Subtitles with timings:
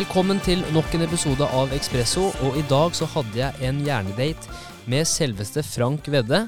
[0.00, 4.54] Velkommen til nok en episode av Ekspresso, og i dag så hadde jeg en hjernedate
[4.88, 6.38] med selveste Frank Vedde.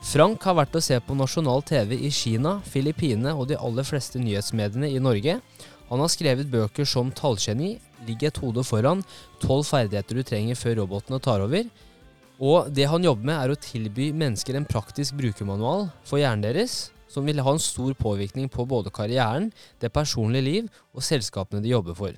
[0.00, 4.22] Frank har vært å se på nasjonal TV i Kina, Filippinene og de aller fleste
[4.22, 5.34] nyhetsmediene i Norge.
[5.90, 7.74] Han har skrevet bøker som Tallgeni,
[8.08, 9.04] Ligg et hode foran,
[9.44, 11.68] Tolv ferdigheter du trenger før robotene tar over.
[12.40, 16.94] Og det han jobber med, er å tilby mennesker en praktisk brukermanual for hjernen deres,
[17.12, 19.50] som vil ha en stor påvirkning på både karrieren,
[19.84, 22.16] det personlige liv og selskapene de jobber for.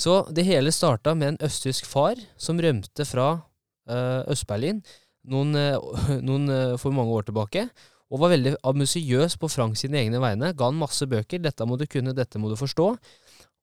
[0.00, 4.82] Så det hele starta med en østtysk far som rømte fra uh, Øst-Berlin
[5.30, 7.68] noen, uh, noen uh, for mange år tilbake,
[8.12, 10.52] og var veldig ambisiøs på Frank sine egne vegne.
[10.54, 11.40] Ga han masse bøker.
[11.42, 12.90] 'Dette må du kunne, dette må du forstå',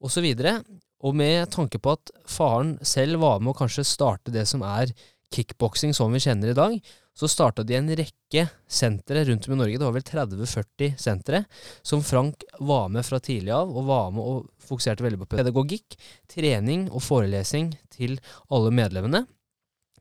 [0.02, 0.28] osv.
[0.34, 0.72] Og,
[1.08, 4.92] og med tanke på at faren selv var med å kanskje starte det som er
[5.32, 6.76] kickboksing som vi kjenner i dag,
[7.18, 9.78] så starta de en rekke sentre rundt om i Norge.
[9.78, 11.44] Det var vel 30-40 sentre
[11.84, 15.98] som Frank var med fra tidlig av, og var med og fokuserte veldig på pedagogikk,
[16.32, 18.18] trening og forelesing til
[18.50, 19.26] alle medlemmene.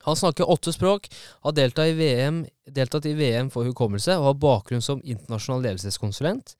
[0.06, 1.10] Han snakker åtte språk,
[1.44, 6.54] har deltatt i, VM, deltatt i VM for hukommelse og har bakgrunn som internasjonal ledelseskonsulent.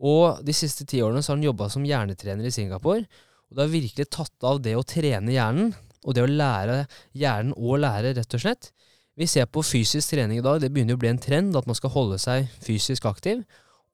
[0.00, 3.04] Og de siste ti årene så har han jobba som hjernetrener i Singapore.
[3.50, 5.74] Og det har virkelig tatt av det å trene hjernen,
[6.06, 6.80] og det å lære
[7.18, 8.70] hjernen å lære, rett og slett.
[9.16, 10.60] Vi ser på fysisk trening i dag.
[10.60, 13.40] Det begynner å bli en trend at man skal holde seg fysisk aktiv.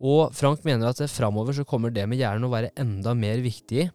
[0.03, 3.87] Og Frank mener at framover så kommer det med hjernen å være enda mer viktig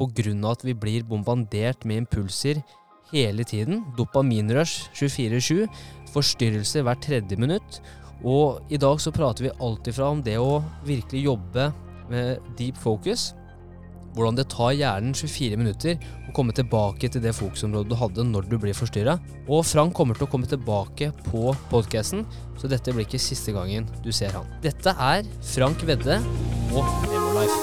[0.00, 0.32] pga.
[0.48, 2.62] at vi blir bombardert med impulser
[3.12, 3.84] hele tiden.
[3.98, 5.68] Dopaminrush 24-7.
[6.14, 7.82] Forstyrrelser hvert tredje minutt.
[8.24, 11.72] Og i dag så prater vi alltid fra om det å virkelig jobbe
[12.08, 13.34] med deep focus
[14.14, 18.48] hvordan det tar hjernen 24 minutter å komme tilbake til det fokusområdet du hadde når
[18.50, 19.18] du blir forstyrra.
[19.48, 22.26] Og Frank kommer til å komme tilbake på podkasten,
[22.60, 24.48] så dette blir ikke siste gangen du ser han.
[24.64, 26.20] Dette er Frank Vedde
[26.72, 27.60] og Memolife.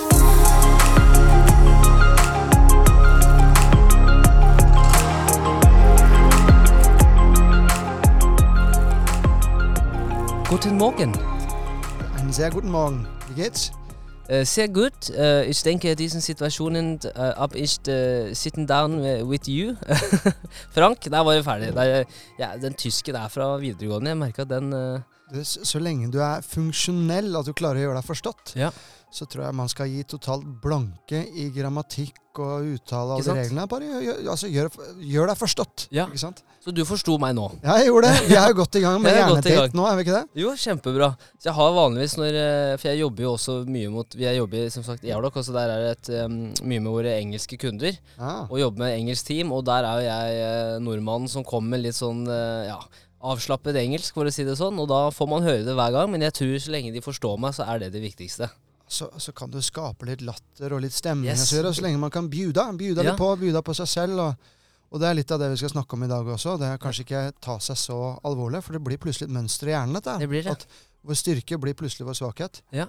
[10.50, 11.14] Guten Morgen.
[12.18, 13.08] Einen sehr guten Morgen.
[13.28, 13.72] Wie geht's?
[14.30, 15.10] Uh, sehr gut.
[15.10, 17.80] Uh, ich denke, diesen Situationen uh, ab ich
[18.34, 19.74] sitting down with you.
[20.72, 21.74] Frank, der var vi ferdig.
[21.74, 22.06] Der,
[22.38, 27.36] ja, den tyske der fra videregående, jeg merka den du, Så lenge du er funksjonell,
[27.36, 28.70] at du klarer å gjøre deg forstått, ja.
[29.10, 33.66] Så tror jeg man skal gi totalt blanke i grammatikk og uttale av de reglene.
[33.68, 34.70] Bare gjør, altså, gjør,
[35.02, 35.86] gjør, deg forstått.
[35.96, 36.06] Ja.
[36.08, 36.44] Ikke sant?
[36.64, 37.48] Så du forsto meg nå?
[37.64, 38.22] Ja, jeg gjorde det.
[38.30, 40.42] Vi er jo godt i gang med hjernedate nå, er vi ikke det?
[40.44, 41.10] Jo, kjempebra.
[41.40, 44.72] Så jeg har vanligvis når eh, For jeg jobber jo også mye mot Vi jobber
[44.74, 46.40] som sagt i og så der er det et, um,
[46.70, 47.98] mye med våre engelske kunder.
[48.18, 48.46] Ah.
[48.48, 51.88] Og jobber med engelsk team, og der er jo jeg uh, nordmannen som kommer med
[51.88, 52.80] litt sånn uh, ja,
[53.20, 54.80] avslappet engelsk, for å si det sånn.
[54.80, 57.40] Og da får man høre det hver gang, men jeg tror så lenge de forstår
[57.42, 58.50] meg, så er det det viktigste.
[58.90, 61.52] Så, så kan du skape litt latter og litt stemning, Yes.
[61.54, 62.64] og så, lenge man kan bjuda.
[62.76, 63.12] Bjuda Ja.
[63.12, 64.20] litt på, bjuda på seg selv.
[64.20, 64.36] og
[64.92, 66.56] og det er litt av det vi skal snakke om i dag også.
[66.58, 69.76] Det er kanskje ikke ta seg så alvorlig, for det blir plutselig et mønster i
[69.76, 69.94] hjernen.
[69.94, 70.16] dette.
[70.18, 70.52] Det blir det.
[70.52, 70.66] At
[71.06, 72.62] vår styrke blir plutselig vår svakhet.
[72.74, 72.88] Ja.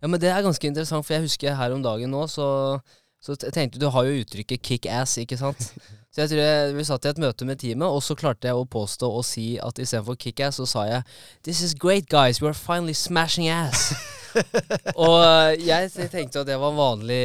[0.00, 2.80] ja, men det er ganske interessant, for jeg husker her om dagen nå, så,
[3.20, 5.60] så tenkte du har jo uttrykket 'kick ass', ikke sant?
[6.12, 8.54] Så jeg tror jeg, Vi satt i et møte med teamet, og så klarte jeg
[8.56, 11.04] å påstå å si at istedenfor 'kick ass', så sa jeg
[11.44, 12.40] 'This is great, guys.
[12.40, 13.92] We are finally smashing ass'.
[15.04, 17.18] og eh, jeg tenkte at det var vanlig,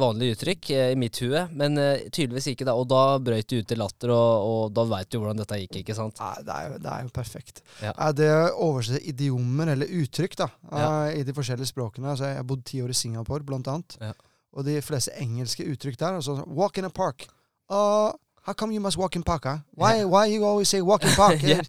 [0.00, 2.66] vanlig uttrykk eh, i mitt hue, men eh, tydeligvis ikke.
[2.68, 5.60] da Og da brøt det ut i latter, og, og da veit du hvordan dette
[5.62, 6.20] gikk, ikke sant?
[6.22, 7.62] Nei, det er jo, det er jo perfekt.
[7.84, 7.94] Ja.
[8.16, 8.30] Det
[8.66, 10.84] overser idiomer eller uttrykk da, Ja.
[11.06, 13.98] eh, i de forskjellige språkene altså Jeg har bodd ti år i Singapore, blant annet.
[14.02, 14.12] Ja.
[14.56, 17.26] Og de fleste engelske uttrykk der altså, Walk in a park.
[17.70, 18.12] Uh,
[18.46, 19.44] how come you must walk in park?
[19.44, 19.58] Huh?
[19.74, 20.04] Why, yeah.
[20.04, 21.42] why you always say walk in park?
[21.42, 21.62] yeah.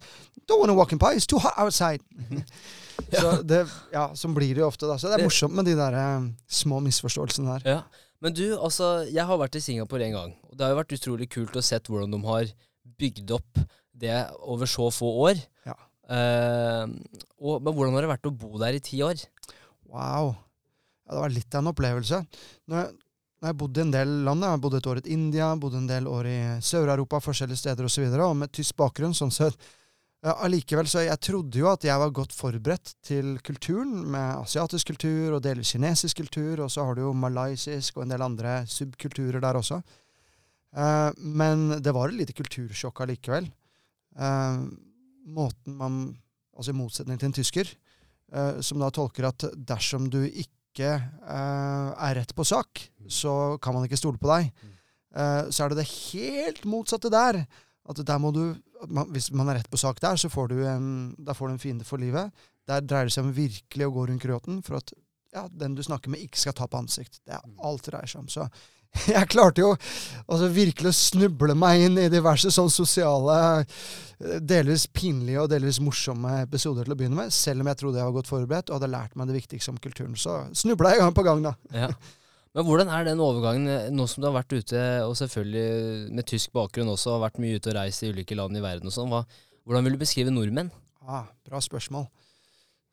[0.47, 1.15] Don't want to walk in park.
[1.17, 2.01] It's too hot outside.
[3.11, 3.61] Så det,
[3.93, 4.87] ja, Sånn blir det jo ofte.
[4.89, 4.97] da.
[4.99, 7.67] Så det er morsomt med de der um, små misforståelsene der.
[7.77, 8.05] Ja.
[8.25, 10.31] Men du, altså, jeg har vært i Singapore en gang.
[10.49, 12.49] Og det har jo vært utrolig kult å sett hvordan de har
[12.97, 13.61] bygd opp
[13.97, 15.41] det over så få år.
[15.67, 15.77] Ja.
[16.09, 16.93] Uh,
[17.37, 19.21] og, men hvordan har det vært å bo der i ti år?
[19.87, 20.33] Wow.
[21.05, 22.23] Ja, det var litt av en opplevelse.
[22.67, 22.95] Når jeg,
[23.47, 25.75] når har bodd i en del land, jeg har bodd et år i India, bodd
[25.77, 29.15] en del år i Sør-Europa, forskjellige steder osv., og, så videre, og med tysk bakgrunn,
[29.15, 29.55] sånn sett.
[30.27, 35.37] Allikevel, så jeg trodde jo at jeg var godt forberedt til kulturen, med asiatisk kultur
[35.37, 39.39] og delvis kinesisk kultur, og så har du jo malaysisk og en del andre subkulturer
[39.39, 39.79] der også.
[40.75, 43.47] Eh, men det var et lite kultursjokk allikevel.
[44.19, 44.63] Eh,
[45.39, 46.01] måten man
[46.57, 47.67] Altså i motsetning til en tysker,
[48.33, 53.73] eh, som da tolker at dersom du ikke eh, er rett på sak, så kan
[53.73, 54.51] man ikke stole på deg.
[55.17, 57.45] Eh, så er det det helt motsatte der.
[57.87, 58.57] At der må du,
[58.87, 61.63] man, Hvis man er rett på sak der, så får du en, får du en
[61.63, 62.33] fiende for livet.
[62.67, 64.91] Der dreier det seg om virkelig å gå rundt grøten for at
[65.33, 67.21] ja, den du snakker med, ikke skal ta på ansikt.
[67.25, 68.29] Det er alt det dreier seg om.
[68.31, 68.47] Så
[69.15, 73.39] jeg klarte jo altså, virkelig å snuble meg inn i diverse sånn sosiale,
[74.19, 78.01] eh, delvis pinlige og delvis morsomme episoder til å begynne med, selv om jeg trodde
[78.01, 80.15] jeg var godt forberedt og hadde lært meg det viktigste om kulturen.
[80.19, 81.55] Så snubla jeg gang på gang, da.
[81.75, 81.91] Ja.
[82.57, 86.29] Men hvordan er den overgangen, eh, nå som du har vært ute, og selvfølgelig med
[86.29, 88.95] tysk bakgrunn også, har vært mye ute og reist i ulike land i verden og
[88.95, 89.13] sånn,
[89.67, 90.71] hvordan vil du beskrive nordmenn?
[91.07, 92.07] Ah, bra spørsmål.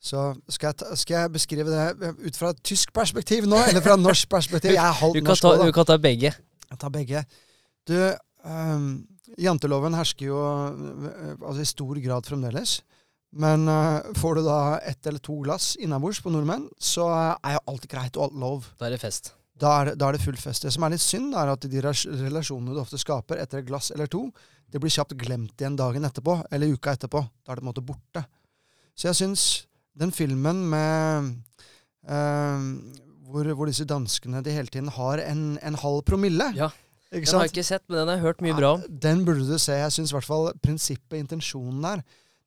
[0.05, 0.21] Så
[0.53, 3.95] skal jeg, ta, skal jeg, beskrive det ut fra et tysk perspektiv nå, eller fra
[3.97, 4.75] et norsk perspektiv?
[4.75, 5.53] Jeg er halvt norsk Ta.
[5.63, 6.31] Du kan ta begge.
[6.69, 7.23] Jeg tar begge.
[7.89, 7.95] Du,
[8.45, 8.91] um,
[9.41, 10.43] janteloven hersker jo
[11.41, 12.77] altså i stor grad fremdeles.
[13.35, 17.65] Men uh, får du da ett eller to glass innabords på nordmenn, så er jo
[17.73, 18.71] alt greit og alt lov.
[18.79, 19.33] Da er det fest.
[19.59, 20.67] Da er det, da er det full fest.
[20.67, 23.89] Det som er litt synd, er at de relasjonene du ofte skaper etter et glass
[23.95, 24.27] eller to,
[24.71, 27.21] det blir kjapt glemt igjen dagen etterpå, eller uka etterpå.
[27.41, 28.25] Da er det på en måte borte.
[28.95, 29.45] Så jeg syns
[29.99, 31.31] den filmen med
[32.09, 32.65] uh,
[33.25, 36.71] hvor, hvor, disse danskene de hele tiden har en, en halv promille ja.
[37.15, 38.81] Den har jeg ikke sett, men den har jeg hørt mye bra om.
[38.89, 39.77] Den burde du se.
[39.77, 42.01] Jeg syns i hvert fall prinsippet, intensjonen der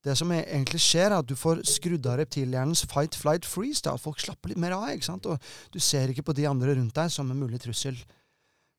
[0.05, 3.81] Det som egentlig skjer, er at du får skrudd av reptilhjernens fight, flight, freeze.
[3.87, 3.97] Da.
[3.97, 4.91] Folk slapper litt mer av.
[4.93, 5.27] ikke sant?
[5.27, 5.41] Og
[5.73, 7.97] du ser ikke på de andre rundt deg som en mulig trussel.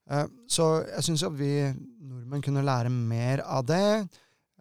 [0.09, 4.05] Uh, så jeg syns at vi nordmenn kunne lære mer av det.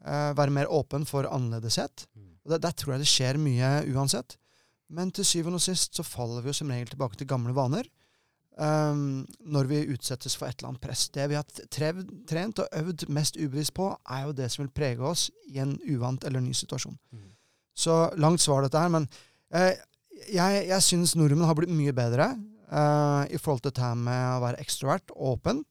[0.02, 2.08] Uh, være mer åpen for annerledeshet.
[2.16, 2.27] Mm.
[2.48, 4.38] Og der, der, tror jeg det skjer mye uansett.
[4.88, 7.84] Men til syvende og sist så faller vi jo som regel tilbake til gamle vaner.
[8.58, 11.04] Um, når vi utsettes for et eller annet press.
[11.14, 14.72] Det vi har trevd, trent og øvd mest ubevisst på, er jo det som vil
[14.74, 16.96] prege oss i en uvant eller ny situasjon.
[17.12, 17.28] Mm.
[17.76, 18.90] Så langt svar dette her.
[18.96, 19.06] Men
[19.54, 19.74] uh,
[20.24, 22.32] jeg, jeg syns nordmenn har blitt mye bedre
[22.72, 25.62] uh, i forhold til dette med å være ekstrovert, åpen,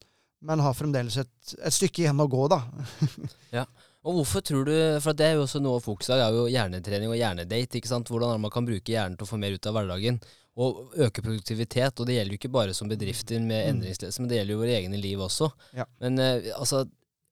[0.45, 2.61] men har fremdeles et, et stykke igjen å gå, da.
[3.57, 3.65] ja.
[4.07, 4.73] Og hvorfor tror du,
[5.03, 7.79] for det er jo også noe av fokuset er jo hjernetrening og hjernedate.
[7.79, 8.07] ikke sant?
[8.07, 10.19] Hvordan man kan bruke hjernen til å få mer ut av hverdagen.
[10.57, 11.99] Og øke produktivitet.
[11.99, 13.71] Og det gjelder jo ikke bare som bedrifter med mm.
[13.73, 15.49] endringsledelse, men det gjelder jo våre egne liv også.
[15.75, 15.85] Ja.
[16.03, 16.85] Men eh, altså,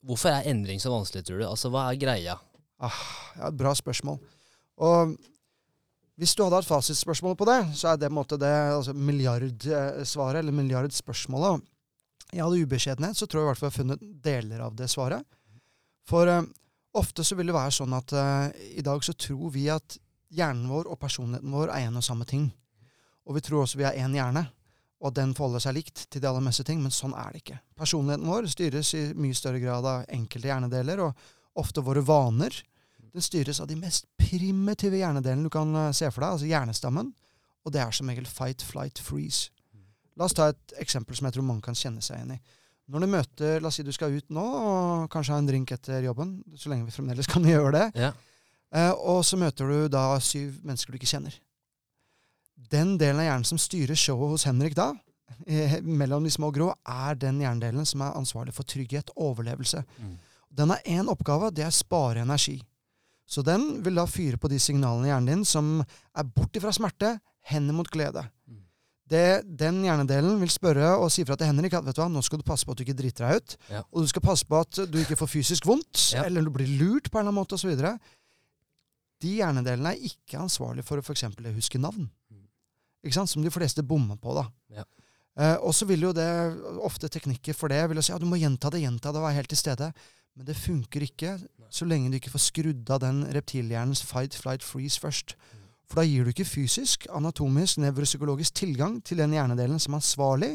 [0.05, 1.45] hvorfor er endring så vanskelig, tror du?
[1.47, 2.35] Altså, Hva er greia?
[2.83, 2.99] Ah,
[3.39, 4.19] ja, Bra spørsmål.
[4.83, 5.15] Og
[6.19, 10.55] hvis du hadde hatt fasitspørsmål på det, så er det måte det altså, milliardsvaret, eller
[10.55, 11.63] milliardspørsmålet.
[12.35, 14.91] I all ubeskjedenhet så tror jeg i hvert fall jeg har funnet deler av det
[14.91, 15.23] svaret.
[16.09, 16.43] For uh,
[16.95, 19.97] Ofte så vil det være sånn at uh, i dag så tror vi at
[20.35, 22.47] hjernen vår og personligheten vår er en og samme ting.
[23.27, 24.45] Og vi tror også vi har én hjerne,
[25.01, 27.41] og at den forholder seg likt til de aller meste ting, men sånn er det
[27.43, 27.59] ikke.
[27.75, 32.55] Personligheten vår styres i mye større grad av enkelte hjernedeler, og ofte våre vaner.
[33.15, 37.11] Den styres av de mest primitive hjernedelene du kan uh, se for deg, altså hjernestammen.
[37.65, 39.49] Og det er som regel fight, flight, freeze.
[40.15, 42.41] La oss ta et eksempel som jeg tror mange kan kjenne seg igjen i.
[42.91, 45.71] Når du møter La oss si du skal ut nå og kanskje ha en drink
[45.73, 47.85] etter jobben, så lenge vi fremdeles kan gjøre det.
[48.05, 48.11] Ja.
[48.75, 51.35] Eh, og så møter du da syv mennesker du ikke kjenner.
[52.71, 54.91] Den delen av hjernen som styrer showet hos Henrik da,
[55.47, 59.83] eh, mellom de små og grå, er den hjernedelen som er ansvarlig for trygghet overlevelse.
[59.97, 60.15] Mm.
[60.55, 62.59] Den har én oppgave, det er spare energi.
[63.25, 66.71] Så den vil da fyre på de signalene i hjernen din som er bort ifra
[66.75, 67.15] smerte,
[67.49, 68.21] hender mot glede.
[68.45, 68.61] Mm.
[69.05, 72.23] Det, den hjernedelen vil spørre og si fra til Henrik at vet du hva, nå
[72.25, 73.55] skal du passe på at du ikke driter deg ut.
[73.69, 73.83] Ja.
[73.91, 76.25] Og du skal passe på at du ikke får fysisk vondt, ja.
[76.25, 77.75] eller du blir lurt på en eller annen måte osv.
[79.21, 81.27] De hjernedelene er ikke ansvarlig for å f.eks.
[81.53, 82.09] huske navn.
[83.05, 83.29] Ikke sant?
[83.29, 84.33] Som de fleste bommer på.
[84.33, 84.47] da.
[84.81, 84.85] Ja.
[85.37, 86.27] Eh, og så vil jo det
[86.85, 87.83] ofte teknikker for det.
[87.89, 89.91] vil jo si ja, Du må gjenta det, gjenta det, være helt til stede.
[90.35, 91.37] Men det funker ikke
[91.71, 95.35] så lenge du ikke får skrudd av den reptilhjernens fight, flight, freeze først.
[95.37, 95.64] Mm.
[95.85, 100.51] For da gir du ikke fysisk, anatomisk, nevropsykologisk tilgang til den hjernedelen som er ansvarlig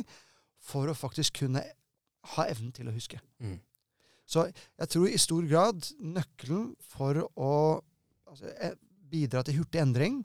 [0.71, 1.63] for å faktisk kunne
[2.35, 3.21] ha evnen til å huske.
[3.39, 3.59] Mm.
[4.31, 7.55] Så jeg tror i stor grad nøkkelen for å
[8.31, 8.75] altså, e,
[9.11, 10.21] bidra til hurtig endring,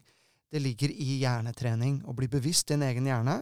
[0.52, 2.00] det ligger i hjernetrening.
[2.06, 3.40] Å bli bevisst din egen hjerne.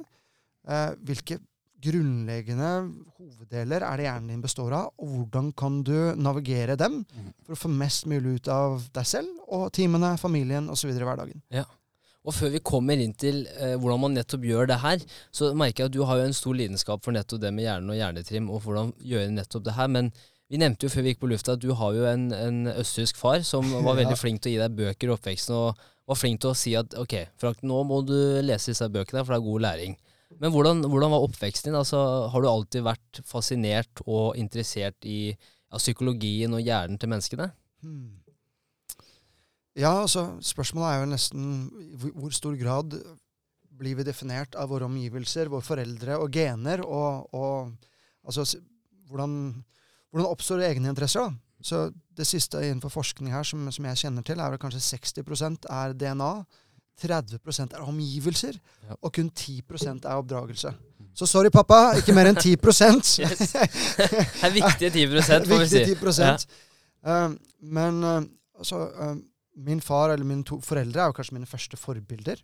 [0.65, 1.37] Eh, hvilke
[1.85, 2.71] grunnleggende
[3.19, 7.31] hoveddeler er det hjernen din består av, og hvordan kan du navigere dem mm.
[7.45, 10.91] for å få mest mulig ut av deg selv og timene, familien osv.
[10.93, 11.43] i hverdagen.
[11.55, 11.67] Ja.
[12.25, 15.03] Og før vi kommer inn til eh, hvordan man nettopp gjør det her,
[15.35, 17.93] så merker jeg at du har jo en stor lidenskap for nettopp det med hjernen
[17.93, 19.91] og hjernetrim, og hvordan gjøre nettopp det her.
[19.93, 20.09] Men
[20.49, 23.21] vi nevnte jo før vi gikk på lufta at du har jo en, en østtysk
[23.21, 24.21] far som var veldig ja.
[24.21, 26.97] flink til å gi deg bøker i oppveksten, og var flink til å si at
[27.01, 29.99] ok, Frank, nå må du lese disse bøkene, for det er god læring.
[30.41, 31.79] Men hvordan, hvordan, var oppveksten din?
[31.79, 32.01] Altså,
[32.33, 37.51] har du alltid vært fascinert og interessert i ja, psykologien og hjernen til menneskene?
[37.85, 38.21] Hmm.
[39.75, 41.47] Ja, altså spørsmålet er jo nesten
[41.83, 42.95] i hvor stor grad
[43.75, 47.73] blir vi definert av våre omgivelser, våre foreldre og gener, og, og
[48.23, 48.47] altså
[49.11, 49.65] hvordan,
[50.11, 51.41] hvordan oppstår egne interesser, da?
[51.65, 55.65] Så det siste innenfor forskning her som, som jeg kjenner til, er vel kanskje 60%
[55.73, 56.33] er DNA.
[57.01, 57.39] 30
[57.75, 58.59] er omgivelser,
[58.89, 58.97] ja.
[59.01, 59.63] og kun 10
[60.05, 60.71] er oppdragelse.
[60.71, 61.09] Mm.
[61.15, 62.57] Så sorry, pappa, ikke mer enn 10
[63.23, 63.53] Yes.
[63.55, 65.07] Det er viktige 10
[65.49, 65.85] får vi si.
[65.85, 66.47] Viktig 10
[67.07, 68.23] uh, Men uh,
[68.59, 69.17] altså uh,
[69.57, 72.41] Min far eller mine to foreldre er jo kanskje mine første forbilder.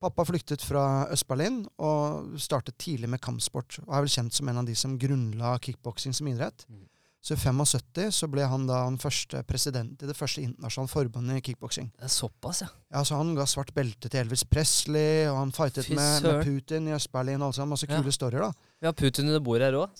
[0.00, 3.80] Pappa flyktet fra Øst-Berlin og startet tidlig med kampsport.
[3.86, 6.64] Og er vel kjent som en av de som grunnla kickboksing som idrett.
[6.70, 6.86] Mm.
[7.24, 11.40] Så i 75 så ble han da den første president i det første internasjonale forbundet
[11.40, 11.90] i kickboksing.
[11.98, 12.68] Er såpass, ja.
[12.94, 16.88] Ja, så Han ga svart belte til Elvis Presley, og han fightet med, med, Putin
[16.88, 17.42] i Øst-Berlin.
[17.42, 18.14] Altså, masse kule ja.
[18.14, 18.70] storyer, da.
[18.80, 19.90] Vi har Putin under bordet her òg.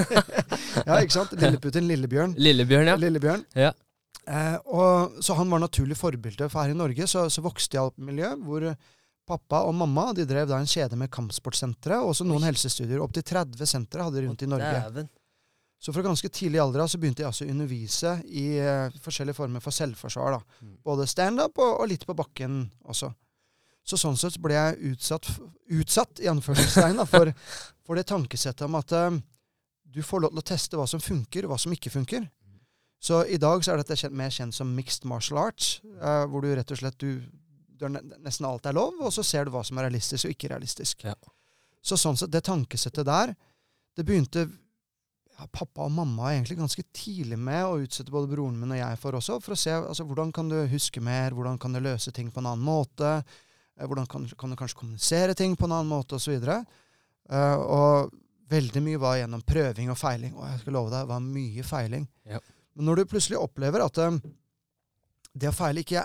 [0.88, 1.38] ja, ikke sant?
[1.38, 2.36] Lille-Putin, Lillebjørn.
[2.36, 2.98] Lillebjørn, ja.
[3.06, 3.48] Lillebjørn.
[3.54, 3.72] ja.
[4.24, 6.48] Eh, og, så han var naturlig forbilde.
[6.48, 8.70] For her i Norge så, så vokste jeg opp i et miljø hvor
[9.24, 13.00] Pappa og mamma de drev da en kjede med kampsportsentre og også noen helsestudier.
[13.00, 14.72] Opptil 30 sentre hadde de rundt i Norge.
[14.84, 15.08] Dæven.
[15.84, 19.36] Så fra ganske tidlig alder av så begynte jeg altså å undervise i uh, forskjellige
[19.36, 20.38] former for selvforsvar.
[20.38, 20.60] da.
[20.64, 20.78] Mm.
[20.86, 23.10] Både standup og, og litt på bakken også.
[23.84, 25.28] Så sånn sett ble jeg utsatt,
[25.76, 27.28] utsatt i anførselstegn for,
[27.84, 29.10] for, det tankesettet om at uh,
[29.84, 32.24] du får lov til å teste hva som funker, og hva som ikke funker.
[32.24, 32.58] Mm.
[33.04, 36.48] Så i dag så er dette kjent, mer kjent som mixed martial arts, uh, hvor
[36.48, 37.18] du rett og slett du
[38.24, 41.04] nesten alt er lov, og så ser du hva som er realistisk og ikke realistisk.
[41.04, 41.12] Ja.
[41.84, 43.36] Så sånn sett, det tankesettet der,
[43.94, 44.48] det begynte
[45.38, 49.00] ja, pappa og mamma egentlig ganske tidlig med å utsette både broren min og jeg
[49.02, 52.12] for også, for å se altså, hvordan kan du huske mer, hvordan kan du løse
[52.14, 53.16] ting på en annen måte,
[53.76, 56.36] eh, hvordan kan, kan du kanskje kommunisere ting på en annen måte, osv.
[56.38, 56.80] Og,
[57.32, 58.14] uh, og
[58.52, 61.66] veldig mye var gjennom prøving og feiling, og jeg skal love deg, det var mye
[61.66, 62.08] feiling.
[62.28, 62.42] Ja.
[62.74, 64.20] Men når du plutselig opplever at um,
[65.34, 66.04] det å feile ikke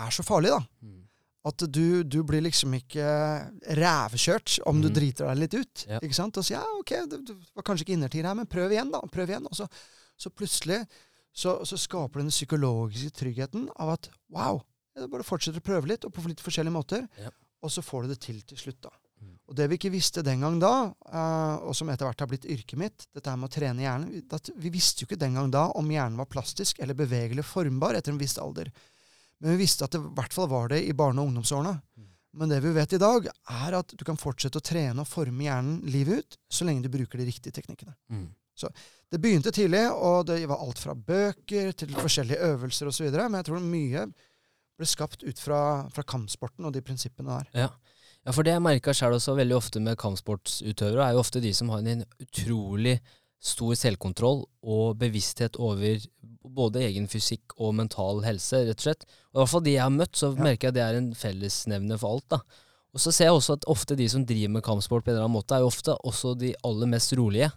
[0.00, 0.60] er så farlig, da.
[0.84, 0.99] Mm.
[1.48, 3.04] At du, du, blir liksom ikke
[3.78, 4.82] rævkjørt om mm.
[4.84, 5.84] du driter deg litt ut.
[5.88, 6.00] Ja.
[6.04, 6.36] ikke sant?
[6.36, 9.00] Og sier ja, ok, det, det var kanskje ikke innertid her, men prøv igjen, da.
[9.08, 9.48] prøv igjen.
[9.48, 9.68] Og så,
[10.20, 10.82] så plutselig
[11.32, 14.60] så, så, skaper du den psykologiske tryggheten av at wow,
[14.98, 17.06] jeg bare fortsetter å prøve litt, og på litt forskjellige måter.
[17.20, 17.32] Ja.
[17.64, 18.92] Og så får du det til til slutt, da.
[19.20, 19.34] Mm.
[19.52, 20.74] Og det vi ikke visste den gang da,
[21.12, 24.52] uh, og som etter hvert har blitt yrket mitt, dette med å trene hjernen at
[24.56, 28.14] vi visste jo ikke den gang da om hjernen var plastisk eller bevegelig formbar etter
[28.14, 28.72] en viss alder.
[29.40, 31.78] Men vi visste at det i hvert fall var det i barne- og ungdomsårene.
[32.32, 35.48] Men det vi vet i dag, er at du kan fortsette å trene og forme
[35.48, 37.96] hjernen livet ut så lenge du bruker de riktige teknikkene.
[38.12, 38.28] Mm.
[38.54, 38.70] Så
[39.10, 43.08] Det begynte tidlig, og det var alt fra bøker til forskjellige øvelser osv.
[43.10, 44.04] Men jeg tror mye
[44.78, 47.64] ble skapt ut fra, fra kampsporten og de prinsippene der.
[47.64, 47.70] Ja.
[48.20, 51.52] Ja, for det jeg merka sjøl også veldig ofte med kampsportsutøvere, er jo ofte de
[51.56, 52.98] som har en utrolig
[53.40, 56.04] stor selvkontroll og bevissthet over
[56.44, 59.06] både egen fysikk og mental helse, rett og slett.
[59.30, 60.42] Og I hvert fall de jeg har møtt, så ja.
[60.42, 62.28] merker jeg at det er en fellesnevner for alt.
[62.36, 62.68] da.
[62.90, 65.28] Og så ser jeg også at ofte de som driver med kampsport på en eller
[65.28, 67.50] annen måte, er jo ofte også de aller mest rolige.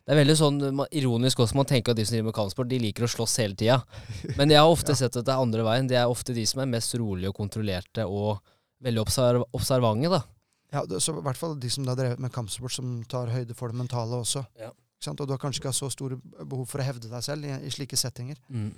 [0.00, 0.56] Det er veldig sånn
[0.96, 3.58] ironisk også man tenker at de som driver med kampsport, de liker å slåss hele
[3.58, 3.78] tida.
[4.38, 5.02] Men jeg har ofte ja.
[5.04, 5.90] sett at det er andre veien.
[5.90, 8.40] Det er ofte de som er mest rolige og kontrollerte og
[8.82, 10.24] veldig observ observante, da.
[10.70, 13.70] Ja, så i hvert fall de som har drevet med kampsport, som tar høyde for
[13.70, 14.42] det mentale også.
[14.58, 14.70] Ja.
[15.08, 17.72] Og du har kanskje ikke så store behov for å hevde deg selv i, i
[17.72, 18.40] slike settinger.
[18.52, 18.70] Mm.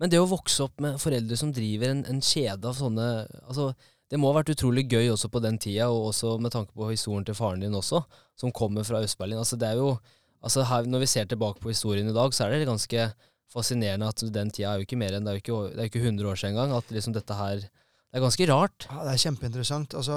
[0.00, 3.08] Men det å vokse opp med foreldre som driver en, en kjede av sånne
[3.44, 3.66] altså,
[4.08, 6.88] Det må ha vært utrolig gøy også på den tida, og også med tanke på
[6.88, 8.00] historien til faren din også,
[8.40, 9.38] som kommer fra Øst-Berlin.
[9.38, 9.92] Altså, det er jo,
[10.40, 13.10] altså, her, når vi ser tilbake på historien i dag, så er det ganske
[13.52, 15.92] fascinerende at den tida er jo ikke mer enn Det er jo ikke, det er
[15.92, 16.74] ikke 100 år siden engang.
[16.78, 18.88] At liksom dette her Det er ganske rart.
[18.88, 19.94] Ja, det er kjempeinteressant.
[20.00, 20.16] Altså,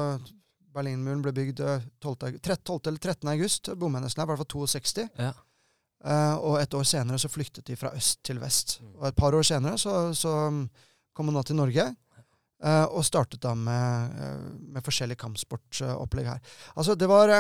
[0.74, 1.62] Berlinmuren ble bygd
[2.02, 2.40] 12.
[2.42, 2.80] 12.
[2.90, 3.30] eller 13.
[3.34, 3.70] august.
[3.80, 5.10] Bomhendelsen er i hvert fall 62.
[5.22, 5.34] Ja.
[6.04, 8.82] Uh, og et år senere så flyktet de fra øst til vest.
[8.82, 8.96] Mm.
[8.98, 10.66] Og et par år senere så, så um,
[11.16, 11.86] kom han da til Norge.
[12.64, 16.42] Uh, og startet da med, uh, med forskjellige kampsportopplegg her.
[16.76, 17.32] Altså, det var,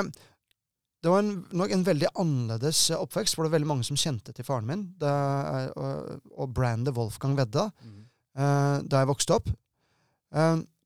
[1.03, 4.31] det var en, nok en veldig annerledes oppvekst, for det var veldig mange som kjente
[4.31, 5.13] til faren min det,
[5.75, 7.99] og, og brandet Wolfgang Vedda mm.
[8.87, 9.51] da jeg vokste opp.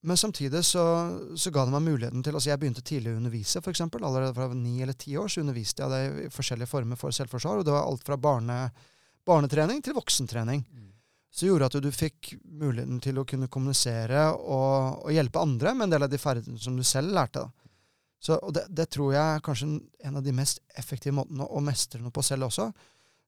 [0.07, 0.83] Men samtidig så,
[1.35, 3.81] så, ga det meg muligheten til altså Jeg begynte tidlig å undervise, f.eks.
[3.83, 7.59] Allerede fra ni eller ti år så underviste jeg det i forskjellige former for selvforsvar.
[7.59, 8.57] og Det var alt fra barne,
[9.27, 10.63] barnetrening til voksentrening.
[10.63, 10.87] Mm.
[11.37, 15.89] Så gjorde at du fikk muligheten til å kunne kommunisere og, og, hjelpe andre med
[15.89, 17.43] en del av de ferdighetene som du selv lærte.
[17.43, 17.73] Da.
[18.17, 19.67] Så, og det, det, tror jeg er kanskje
[20.07, 22.71] en av de mest effektive måtene å, å mestre noe på selv også.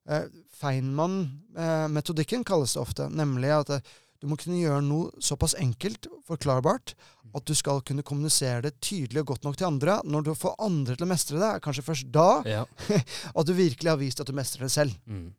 [0.08, 0.26] Eh,
[0.62, 6.10] Feynman-metodikken eh, kalles det ofte, nemlig at eh, du må kunne gjøre noe såpass enkelt,
[6.28, 6.94] forklarbart,
[7.36, 10.00] at du skal kunne kommunisere det tydelig og godt nok til andre.
[10.04, 12.64] Når du får andre til å mestre det, er kanskje først da ja.
[13.38, 14.96] at du virkelig har vist at du mestrer det selv.
[15.06, 15.30] Mm.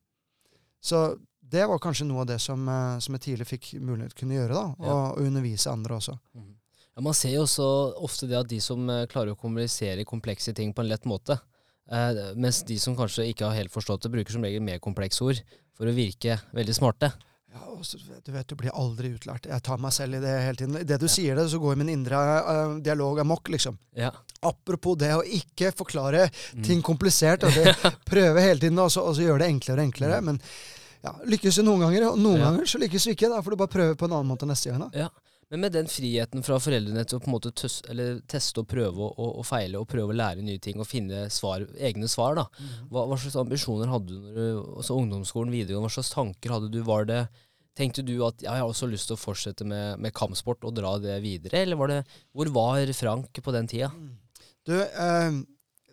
[0.82, 1.04] Så
[1.52, 4.22] det var kanskje noe av det som, eh, som jeg tidlig fikk mulighet til å
[4.24, 4.58] kunne gjøre.
[4.58, 4.98] da, ja.
[4.98, 6.18] og, undervise andre også.
[6.38, 6.52] Mm.
[6.96, 7.68] Ja, Man ser jo også
[8.08, 11.38] ofte det at de som eh, klarer å kommunisere komplekse ting på en lett måte,
[11.92, 15.28] eh, mens de som kanskje ikke har helt forstått det, bruker som regel mer komplekse
[15.28, 15.44] ord
[15.76, 17.12] for å virke veldig smarte.
[17.52, 19.48] Ja, også, du vet, du blir aldri utlært.
[19.52, 20.78] Jeg tar meg selv i det hele tiden.
[20.80, 21.12] Idet du ja.
[21.12, 23.76] sier det, så går min indre uh, dialog amok, liksom.
[23.98, 24.14] Ja.
[24.48, 26.62] Apropos det å ikke forklare mm.
[26.68, 30.22] ting komplisert, og prøve hele tiden og så gjøre det enklere og enklere.
[30.22, 30.28] Ja.
[30.30, 30.40] Men
[31.02, 33.34] ja, lykkes du noen ganger, og noen ganger så lykkes du ikke.
[33.34, 34.88] Da får du bare prøve på en annen måte neste gang.
[34.88, 35.06] da.
[35.08, 35.12] Ja.
[35.52, 37.82] Men med den friheten fra foreldrene til å på en måte tøs,
[38.32, 41.66] teste og prøve og, og, feile og prøve å lære nye ting og finne svar,
[41.76, 42.46] egne svar, da.
[42.56, 42.70] Mm.
[42.88, 46.72] Hva, hva, slags ambisjoner hadde du når du altså ungdomsskolen, videregående, hva slags tanker hadde
[46.72, 46.80] du?
[46.88, 47.24] Var det
[47.72, 50.74] Tenkte du at ja, jeg har også lyst til å fortsette med, med kampsport og
[50.76, 52.02] dra det videre, eller var det
[52.36, 53.88] Hvor var Frank på den tida?
[53.96, 54.10] Mm.
[54.68, 55.38] Du, eh,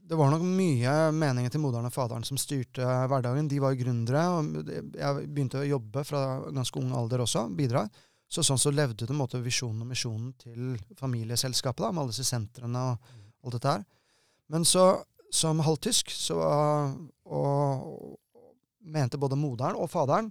[0.08, 3.48] det var nok mye meninger til moderen og faderen som styrte hverdagen.
[3.50, 4.24] De var gründere.
[4.34, 7.86] og Jeg begynte å jobbe fra ganske ung alder også, bidra.
[8.28, 12.28] Så sånn så levde du måte, visjonen og misjonen til familieselskapet, da, med alle disse
[12.28, 13.12] sentrene og
[13.44, 13.86] alt dette her.
[14.52, 14.84] Men så,
[15.32, 18.18] som halvtysk, så og,
[18.88, 20.30] mente både moderen og faderen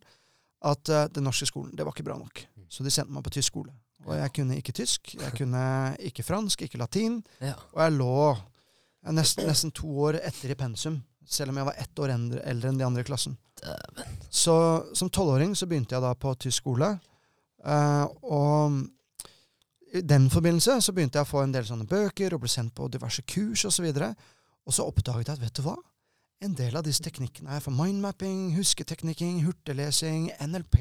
[0.65, 2.41] at uh, den norske skolen, det var ikke bra nok.
[2.73, 3.73] Så de sendte meg på tysk skole.
[4.07, 5.63] Og jeg kunne ikke tysk, jeg kunne
[6.09, 7.19] ikke fransk, ikke latin.
[7.41, 7.53] Ja.
[7.73, 8.15] Og jeg lå
[9.13, 12.71] nesten, nesten, to år etter i pensum, selv om jeg var ett år eldre, eldre
[12.71, 13.37] enn de andre i klassen.
[14.29, 14.55] Så
[14.95, 16.91] som tolvåring så begynte jeg da på tysk skole.
[17.65, 18.77] Uh, og
[19.97, 22.75] i den forbindelse så begynte jeg å få en del sånne bøker og ble sendt
[22.77, 23.87] på diverse kurs osv.
[23.87, 24.09] Og, så
[24.67, 25.77] og så oppdaget jeg at vet du hva?
[26.45, 30.77] En del av disse teknikkene er for mindmapping, husketeknikking, hurtiglesing, NLP,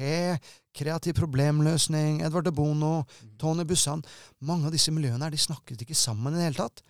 [0.77, 3.07] kreativ problemløsning, Edvard de Bono,
[3.41, 4.03] Tony Bussan
[4.45, 6.83] Mange av disse miljøene her, de snakket ikke sammen i det hele tatt.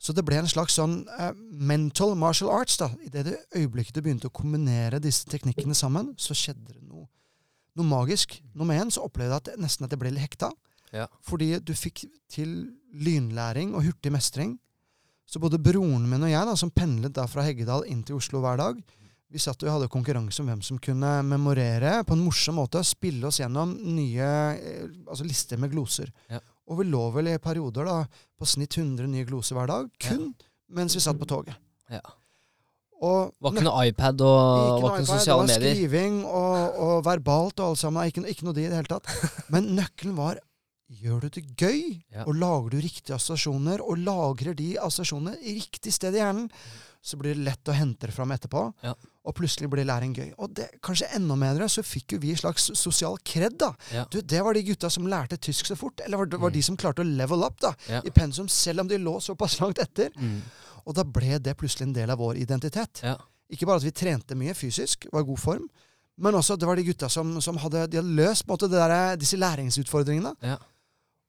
[0.00, 2.78] Så det ble en slags sånn uh, mental martial arts.
[2.80, 2.88] da.
[3.02, 6.87] I det øyeblikket du begynte å kombinere disse teknikkene sammen, så skjedde det
[7.76, 8.38] noe magisk.
[8.56, 10.52] Nummer én så opplevde jeg at nesten at jeg ble litt hekta.
[10.94, 11.06] Ja.
[11.24, 12.54] Fordi du fikk til
[12.96, 14.56] lynlæring og hurtig mestring.
[15.28, 18.40] Så både broren min og jeg, da, som pendlet da fra Heggedal inn til Oslo
[18.40, 18.78] hver dag,
[19.28, 23.28] vi satt og hadde konkurranse om hvem som kunne memorere på en morsom måte, spille
[23.28, 26.08] oss gjennom nye eh, altså lister med gloser.
[26.32, 26.40] Ja.
[26.68, 30.30] Og vi lå vel i perioder da på snitt 100 nye gloser hver dag, kun
[30.30, 30.48] ja.
[30.80, 31.60] mens vi satt på toget.
[31.92, 32.00] Ja.
[32.98, 35.60] Og var ikke noe iPad og ikke var ikke noe sosiale medier?
[35.60, 38.10] Det var skriving og, og, verbalt og alt sammen.
[38.10, 39.10] Ikke, ikke noe de i det hele tatt.
[39.54, 40.40] Men nøkkelen var
[40.88, 42.24] gjør du det gøy, ja.
[42.24, 46.46] og lager du riktige assosiasjoner, og lagrer de assosiasjonene i riktig sted i hjernen,
[47.02, 48.62] så blir det lett å hente det fram etterpå.
[48.82, 48.92] Ja.
[49.28, 50.32] Og plutselig blir læring gøy.
[50.42, 53.58] Og det, kanskje enda mer, så fikk jo vi en slags sosial kred.
[53.60, 53.72] da.
[53.94, 54.04] Ja.
[54.10, 56.00] Du, Det var de gutta som lærte tysk så fort.
[56.04, 56.56] Eller var det var mm.
[56.58, 59.78] de som klarte å level up da, i pensum, selv om de lå såpass langt
[59.78, 60.10] etter.
[60.16, 60.40] Mm.
[60.84, 63.04] Og da ble det plutselig en del av vår identitet.
[63.04, 63.16] Ja.
[63.48, 65.68] Ikke bare at vi trente mye fysisk, var i god form,
[66.18, 69.16] men også at det var de gutta som, som hadde, de hadde løst måte, der,
[69.20, 70.34] disse læringsutfordringene.
[70.42, 70.56] Ja.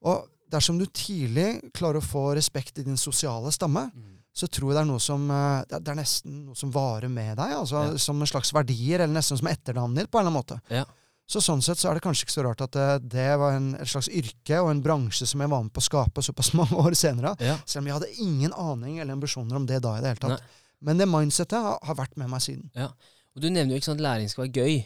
[0.10, 4.16] Og dersom du tidlig klarer å få respekt i din sosiale stamme, mm.
[4.40, 7.36] Så tror jeg det er noe som eh, det er nesten noe som varer med
[7.40, 7.58] deg.
[7.58, 8.00] altså ja.
[8.00, 10.60] Som en slags verdier, eller nesten som etternavnet ditt, på en eller annen måte.
[10.72, 10.86] Ja.
[11.30, 13.58] Så sånn sett så er det kanskje ikke så rart at det, eh, det var
[13.58, 16.54] en, et slags yrke og en bransje som jeg var med på å skape såpass
[16.60, 17.36] mange år senere.
[17.44, 17.60] Ja.
[17.66, 20.40] Selv om jeg hadde ingen aning eller ambisjoner om det da i det hele tatt.
[20.40, 20.66] Nei.
[20.90, 22.70] Men det mindsettet har, har, vært med meg siden.
[22.78, 22.94] Ja.
[23.36, 24.80] Og Du nevner jo ikke sånn at læring skal være gøy.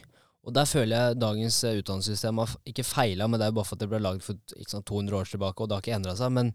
[0.44, 3.68] Og der føler jeg dagens uh, utdannelsessystem har ikke feila, men det er jo bare
[3.70, 6.16] for at det ble laget for sant, 200 år tilbake, og det har ikke endra
[6.18, 6.34] seg.
[6.34, 6.50] Men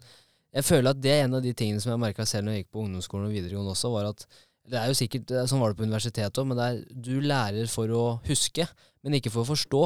[0.55, 2.63] jeg føler at det er en av de tingene som jeg merka selv når jeg
[2.63, 4.25] gikk på ungdomsskolen og videregående også, var at
[4.69, 7.69] det er jo sikkert, Sånn var det på universitetet òg, men det er, du lærer
[7.71, 8.67] for å huske,
[9.05, 9.83] men ikke for å forstå.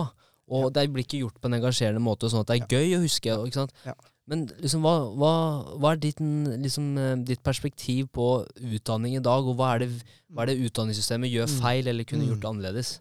[0.54, 0.71] Og ja.
[0.76, 2.80] det blir ikke gjort på en engasjerende måte, sånn at det er ja.
[2.80, 3.38] gøy å huske.
[3.47, 3.76] ikke sant?
[3.88, 3.95] Ja.
[4.30, 5.32] Men liksom, hva, hva,
[5.80, 8.28] hva er ditt, liksom, eh, ditt, perspektiv på
[8.60, 11.58] utdanning i dag, og hva er, det, hva er det utdanningssystemet gjør mm.
[11.63, 12.49] feil, eller kunne gjort mm.
[12.52, 12.93] annerledes?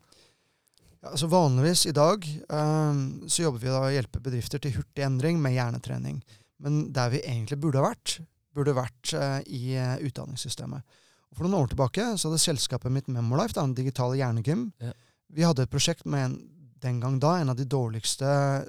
[1.03, 5.07] Ja, altså Vanligvis i dag um, så jobber vi da å hjelpe bedrifter til hurtig
[5.07, 6.20] endring med hjernetrening.
[6.62, 8.20] Men der vi egentlig burde ha vært,
[8.55, 10.98] burde vært uh, i uh, utdanningssystemet.
[11.33, 14.92] Og For noen år tilbake så hadde selskapet mitt Memolife, da, en digital hjernegym, ja.
[15.33, 16.40] vi hadde et prosjekt med en
[16.83, 18.29] den gang da en av de dårligste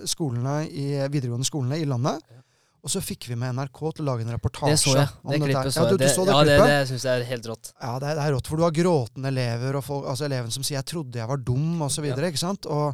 [0.09, 2.21] skolene i, videregående skolene i landet.
[2.29, 2.41] Ja.
[2.83, 4.73] Og så fikk vi med NRK til å lage en reportasje.
[4.75, 5.11] Det så jeg.
[5.23, 5.87] Det klippet så jeg.
[5.87, 7.71] Ja, du, du så det, ja, det, det syns jeg er helt rått.
[7.77, 8.49] Ja, det er, det er, rått.
[8.51, 11.39] For du har gråtende elever, og folk, altså eleven som sier 'jeg trodde jeg var
[11.47, 12.09] dum', osv.
[12.11, 12.17] Ja.
[12.27, 12.67] Ikke sant?
[12.67, 12.91] Og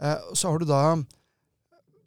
[0.00, 0.80] eh, så har du da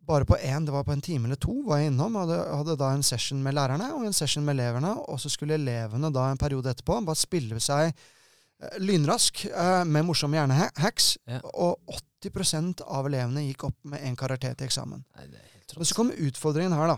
[0.08, 2.16] bare på én, det var på en time eller to, var jeg innom.
[2.18, 4.96] Hadde, hadde da en session med lærerne og en session med elevene.
[5.12, 10.08] Og så skulle elevene da en periode etterpå bare spille seg eh, lynrask eh, med
[10.08, 11.14] morsomme hjernehacks.
[11.30, 11.44] Ja.
[11.54, 15.06] Og 80% av elevene gikk opp med en karakter til eksamen.
[15.18, 15.30] Nei.
[15.78, 16.98] Men så kom utfordringen her, da.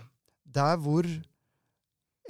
[0.55, 1.07] Der hvor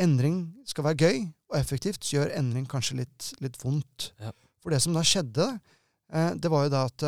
[0.01, 1.19] endring skal være gøy
[1.53, 4.09] og effektivt, så gjør endring kanskje litt, litt vondt.
[4.19, 4.33] Ja.
[4.63, 5.51] For det som da skjedde,
[6.11, 7.05] eh, det var jo da at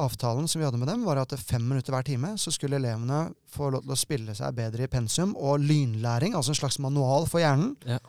[0.00, 3.26] avtalen som vi hadde med dem, var at fem minutter hver time så skulle elevene
[3.52, 7.28] få lov til å spille seg bedre i pensum og lynlæring, altså en slags manual
[7.30, 7.74] for hjernen.
[7.88, 8.00] Ja.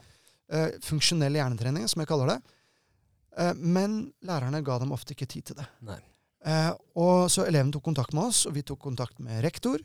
[0.54, 2.40] Uh, funksjonell hjernetrening, som jeg kaller det.
[3.36, 5.68] Uh, men lærerne ga dem ofte ikke tid til det.
[6.44, 9.80] Eh, og Så eleven tok kontakt med oss, og vi tok kontakt med rektor.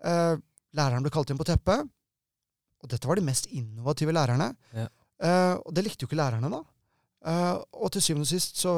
[0.00, 1.84] Læreren ble kalt inn på teppet.
[2.80, 4.46] Og dette var de mest innovative lærerne.
[4.72, 4.86] Ja.
[5.60, 6.62] Og det likte jo ikke lærerne, da.
[7.76, 8.74] Og til syvende og sist så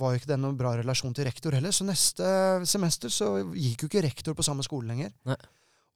[0.00, 1.72] var jo ikke det noen bra relasjon til rektor heller.
[1.76, 2.26] Så neste
[2.68, 5.12] semester så gikk jo ikke rektor på samme skole lenger.
[5.28, 5.36] Nei.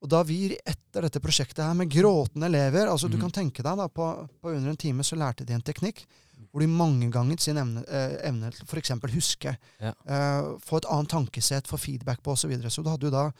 [0.04, 3.22] Og da vi etter dette prosjektet her med gråtende elever altså Du Mhm.
[3.24, 4.08] kan tenke deg da, på,
[4.42, 6.04] på under en time så lærte de en teknikk
[6.52, 8.90] hvor de mangeganget sin evne, eh, evne til f.eks.
[9.14, 9.56] huske.
[9.80, 9.92] Ja.
[10.06, 12.42] Eh, få et annet tankesett, få feedback på osv.
[12.44, 12.70] Så, videre.
[12.70, 13.30] så du hadde jo da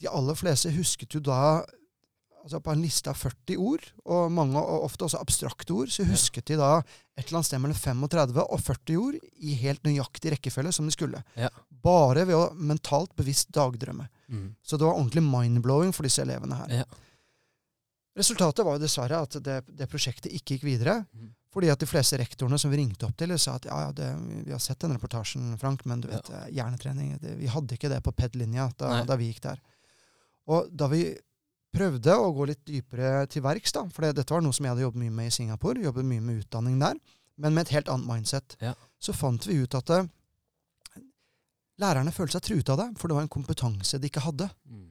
[0.00, 1.62] De aller fleste husket jo da
[2.44, 6.06] altså på en liste av 40 ord, og mange og ofte også abstrakte ord, så
[6.08, 10.34] husket de da et eller annet sted mellom 35 og 40 ord i helt nøyaktig
[10.36, 11.22] rekkefølge som de skulle.
[11.36, 11.50] Ja.
[11.84, 14.08] Bare ved å mentalt bevisst dagdrømme.
[14.32, 14.48] Mm.
[14.62, 16.80] Så det var ordentlig mind-blowing for disse elevene her.
[16.82, 16.88] Ja.
[18.18, 21.00] Resultatet var jo dessverre at det, det prosjektet ikke gikk videre.
[21.14, 21.30] Mm.
[21.50, 24.10] Fordi at de fleste rektorene som vi ringte opp til, sa at ja, ja, det,
[24.46, 26.44] vi har sett den reportasjen, Frank, men du vet, ja.
[26.60, 29.62] hjernetrening det, Vi hadde ikke det på PED-linja da, da vi gikk der.
[30.50, 31.02] Og da vi
[31.74, 34.86] prøvde å gå litt dypere til verks, da, for dette var noe som jeg hadde
[34.86, 36.98] jobbet mye med i Singapore, jobbet mye med utdanning der,
[37.40, 38.74] men med et helt annet mindset, Ja.
[39.00, 40.08] så fant vi ut at eh,
[41.80, 44.50] lærerne følte seg truet av det, for det var en kompetanse de ikke hadde.
[44.68, 44.88] Mm.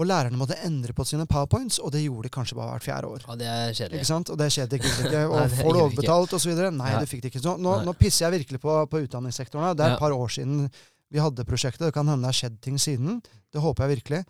[0.00, 3.10] Og lærerne måtte endre på sine powerpoints, og det gjorde de kanskje bare hvert fjerde
[3.12, 3.26] år.
[3.28, 3.98] Ja, det er kjedelig.
[4.00, 4.30] Ikke sant?
[4.32, 4.92] Og det skjedde ikke.
[5.04, 5.24] ikke.
[5.32, 6.52] Og Nei, får du overbetalt osv.?
[6.78, 7.02] Nei, ja.
[7.02, 7.42] det fikk de ikke.
[7.44, 9.76] Så nå, nå pisser jeg virkelig på, på utdanningssektoren.
[9.76, 10.64] Det er et par år siden
[11.12, 11.84] vi hadde prosjektet.
[11.90, 13.20] Det kan hende det har skjedd ting siden.
[13.52, 14.22] Det håper jeg virkelig.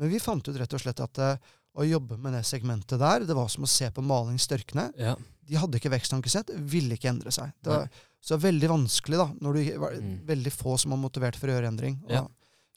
[0.00, 1.36] Men vi fant ut rett og slett at eh,
[1.80, 4.88] å jobbe med det segmentet der, det var som å se på maling størkne.
[4.98, 5.14] Ja.
[5.46, 7.52] De hadde ikke veksttankesett, ville ikke endre seg.
[7.62, 8.02] Det var, Nei.
[8.22, 10.12] så det veldig vanskelig, da, når du var Mm.
[10.26, 12.00] veldig få som var motivert for å gjøre endring.
[12.04, 12.26] Og, Ja.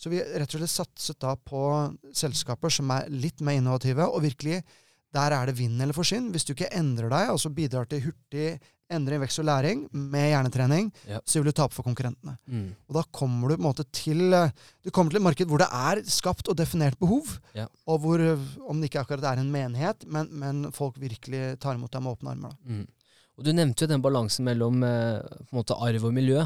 [0.03, 4.21] Så vi rett og slett satset da på selskaper som er litt mer innovative, og
[4.25, 4.63] virkelig
[5.13, 6.31] der er det vinn eller forsvinn.
[6.33, 8.59] Hvis du ikke endrer deg, altså bidrar til hurtig
[8.95, 11.19] endring, vekst og læring med hjernetrening, Ja.
[11.25, 12.38] så vil du tape for konkurrentene.
[12.47, 12.75] Mm.
[12.89, 14.51] Og da kommer du på en måte til eh,
[14.84, 17.67] Du kommer til et marked hvor det er skapt og definert behov, Ja.
[17.88, 21.75] og hvor, eh, om det ikke akkurat er en menighet, men, men folk virkelig tar
[21.75, 22.58] imot deg med åpne armer.
[22.65, 22.88] Mm.
[23.38, 26.43] Og du nevnte jo den balansen mellom eh, på en måte arv og miljø.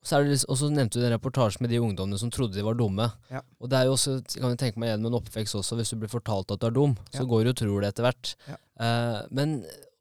[0.00, 2.62] Og så, det, og så nevnte du den reportasjen med de ungdommene som trodde de
[2.64, 3.10] var dumme.
[3.28, 3.42] Ja.
[3.60, 5.90] Og det er jo også, kan jeg tenke meg igjen med en oppvekst også, hvis
[5.92, 7.26] du blir fortalt at du er dum, så Ja.
[7.28, 8.30] går du og tror det etter hvert.
[8.48, 8.56] Ja.
[8.80, 9.58] Eh, men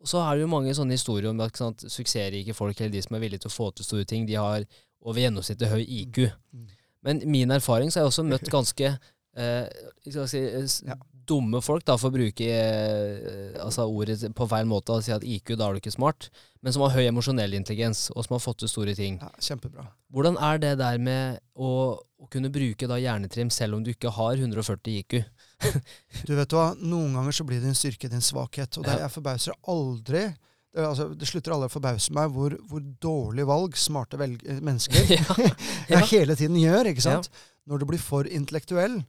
[0.08, 3.18] så er det jo mange sånne historier om at sant, suksessrike folk, eller de som
[3.18, 4.64] er villige til å få til store ting, de har
[5.02, 6.26] over gjennomsnittet høy IQ.
[6.56, 6.68] Mm.
[7.08, 9.68] Men min erfaring så har jeg også møtt ganske eh,
[10.04, 10.96] si, eh, Ja.
[11.30, 15.24] dumme folk, da, for å bruke eh, altså ordet på feil måte og si at
[15.24, 16.30] IQ, da er du ikke smart,
[16.62, 19.20] men som har høy emosjonell intelligens, og som har fått til store ting.
[19.22, 19.86] Ja, kjempebra.
[20.12, 24.12] Hvordan er det der med å, å kunne bruke da hjernetrim selv om du ikke
[24.16, 25.20] har 140 IQ?
[26.28, 28.80] Du vet hva, Noen ganger så blir din styrke din svakhet.
[28.80, 30.30] Og det, jeg forbauser aldri
[30.70, 35.14] det, altså, det slutter aldri å forbause meg hvor, hvor dårlig valg smarte velg mennesker
[35.16, 35.38] ja.
[35.96, 36.04] ja.
[36.12, 36.92] hele tiden gjør.
[36.92, 37.32] ikke sant?
[37.70, 39.00] Når du blir for intellektuell,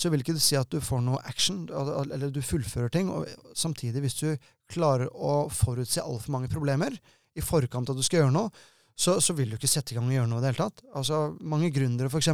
[0.00, 3.10] så vil ikke du si at du får noe action, eller du fullfører ting.
[3.12, 3.26] og
[3.58, 4.28] Samtidig, hvis du
[4.70, 6.94] klarer å forutse altfor mange problemer
[7.36, 8.52] i forkant av at du skal gjøre noe,
[9.00, 10.82] så, så vil du ikke sette i gang og gjøre noe i det hele tatt.
[10.96, 12.30] Altså, Mange gründere, f.eks.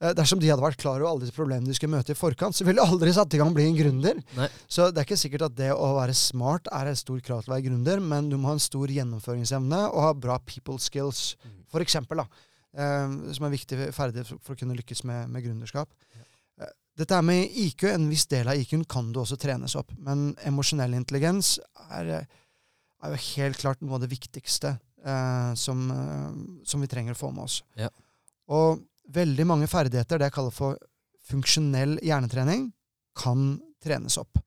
[0.00, 2.56] Eh, dersom de hadde vært klar over alle disse problemene de skulle møte i forkant,
[2.56, 4.20] så ville de aldri satt i gang å bli en gründer.
[4.38, 4.46] Nei.
[4.64, 7.52] Så det er ikke sikkert at det å være smart er et stort krav til
[7.52, 11.34] å være gründer, men du må ha en stor gjennomføringsevne og ha bra people skills,
[11.44, 11.58] Mm.
[11.68, 12.26] for eksempel, da.
[12.72, 15.88] Eh, som er viktig ferdighet for, å kunne lykkes med, med gründerskap.
[16.60, 19.92] Eh, dette er med IQ, en viss del av IQ-en kan du også trenes opp,
[19.98, 21.58] men emosjonell intelligens
[21.90, 22.24] er,
[23.02, 25.90] er jo helt klart noe av det viktigste eh, som,
[26.64, 27.60] som vi trenger å få med oss.
[27.76, 27.88] Ja.
[28.48, 28.80] Og
[29.14, 30.78] veldig mange ferdigheter, det jeg kaller for
[31.30, 32.70] funksjonell hjernetrening,
[33.18, 34.40] kan trenes opp.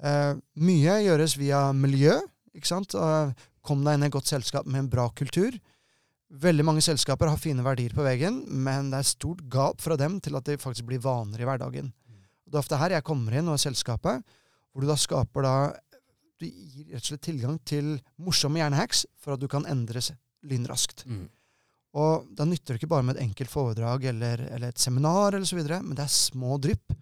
[0.00, 2.14] Uh, mye gjøres via miljø.
[2.56, 2.94] ikke sant?
[2.96, 5.56] Uh, kom deg inn i et godt selskap med en bra kultur.
[6.30, 10.20] Veldig mange selskaper har fine verdier på veggen, men det er stort gap fra dem
[10.22, 11.90] til at de faktisk blir vaner i hverdagen.
[12.46, 14.24] Det er ofte her jeg kommer inn og er selskapet,
[14.70, 15.54] hvor du da skaper da
[16.40, 20.08] Du gir rett og slett tilgang til morsomme hjernehacks for at du kan endres
[20.40, 21.04] lynraskt.
[21.04, 21.26] Mm.
[21.98, 25.48] Og da nytter det ikke bare med et enkelt foredrag eller, eller et seminar, eller
[25.48, 26.94] så videre, men det er små drypp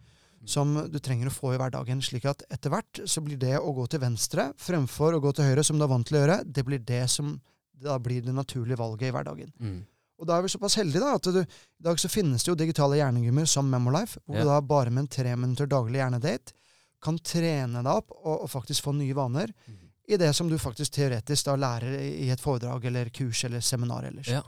[0.49, 2.01] som du trenger å få i hverdagen.
[2.03, 5.51] slik at etter hvert så blir det å gå til venstre fremfor å gå til
[5.51, 7.35] høyre, som du er vant til å gjøre, det blir det som
[7.79, 9.51] da blir det naturlige valget i hverdagen.
[9.61, 9.83] Mm.
[10.19, 12.57] Og da er vi såpass heldige da, at du, i dag så finnes det jo
[12.59, 14.47] digitale hjernegymmer som Memolife, hvor yeah.
[14.47, 16.57] du da bare med en tre minutter daglig hjernedate
[17.05, 19.77] kan trene deg opp og, og faktisk få nye vaner Mm.
[20.09, 24.09] i det som du faktisk teoretisk da lærer i et foredrag eller kurs eller seminar
[24.09, 24.31] ellers.
[24.33, 24.41] Ja.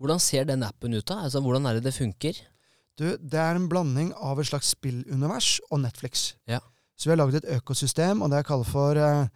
[0.00, 1.20] Hvordan ser den appen ut, da?
[1.26, 2.38] Altså, hvordan er det det funker?
[2.98, 6.34] Du, det er en blanding av et slags spillunivers og Netflix.
[6.48, 6.60] Ja.
[6.96, 9.28] Så vi har laget et økosystem, og det jeg kaller for eh,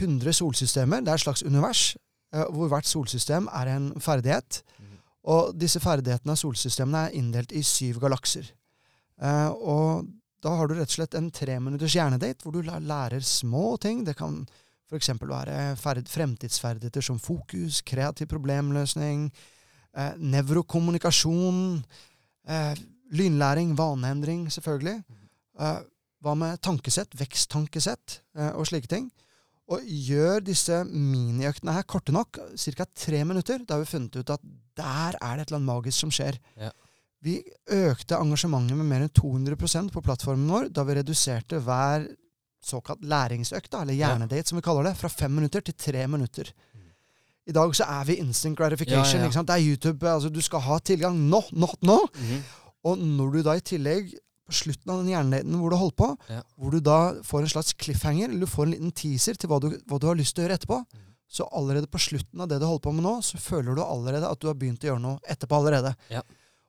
[0.00, 1.04] 100 solsystemer.
[1.04, 1.96] Det er et slags univers,
[2.34, 4.62] eh, hvor hvert solsystem er en ferdighet.
[4.78, 4.98] Mm.
[5.34, 8.48] Og disse ferdighetene av solsystemene er inndelt i syv galakser.
[9.20, 10.08] Eh, og
[10.44, 14.04] da har du rett og slett en treminutters hjernedate hvor du lærer små ting.
[14.04, 14.42] Det kan
[14.90, 15.12] f.eks.
[15.20, 19.30] være fremtidsferdigheter som fokus, kreativ problemløsning,
[19.96, 21.58] eh, nevrokommunikasjon,
[22.48, 22.74] eh,
[23.14, 25.02] lynlæring, vaneendring, selvfølgelig.
[25.60, 25.82] Eh,
[26.24, 29.10] hva med tankesett, veksttankesett eh, og slike ting?
[29.72, 32.86] Og gjør disse miniøktene her korte nok, ca.
[32.92, 34.42] tre minutter, da har vi funnet ut at
[34.76, 36.36] der er det et eller annet magisk som skjer.
[36.60, 36.72] Ja.
[37.24, 37.38] Vi
[37.72, 42.04] økte engasjementet med mer enn 200% på plattformen vår da vi reduserte hver
[42.64, 46.50] såkalt læringsøkt, eller hjernedate som vi kaller det, fra fem minutter til tre minutter.
[47.46, 49.20] I dag så er vi instant gratification.
[49.20, 49.32] Ja, ja.
[49.34, 49.48] sant?
[49.48, 50.06] Det er YouTube.
[50.08, 51.98] altså Du skal ha tilgang nå, nå, nå!
[52.14, 52.44] Mhm.
[52.84, 54.12] Og når du da i tillegg,
[54.44, 56.42] på slutten av den hjernedaten hvor du holdt på, Ja.
[56.60, 59.56] hvor du da får en slags cliffhanger, eller du får en liten teaser til hva
[59.60, 61.04] du, hva du har lyst til å gjøre etterpå, mm.
[61.32, 64.28] så allerede på slutten av det du holder på med nå, så føler du allerede
[64.28, 65.94] at du har begynt å gjøre noe etterpå allerede.
[66.12, 66.20] Ja.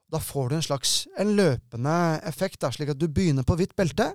[0.08, 3.76] Da får du en slags en løpende effekt, da, slik at du begynner på hvitt
[3.76, 4.14] belte,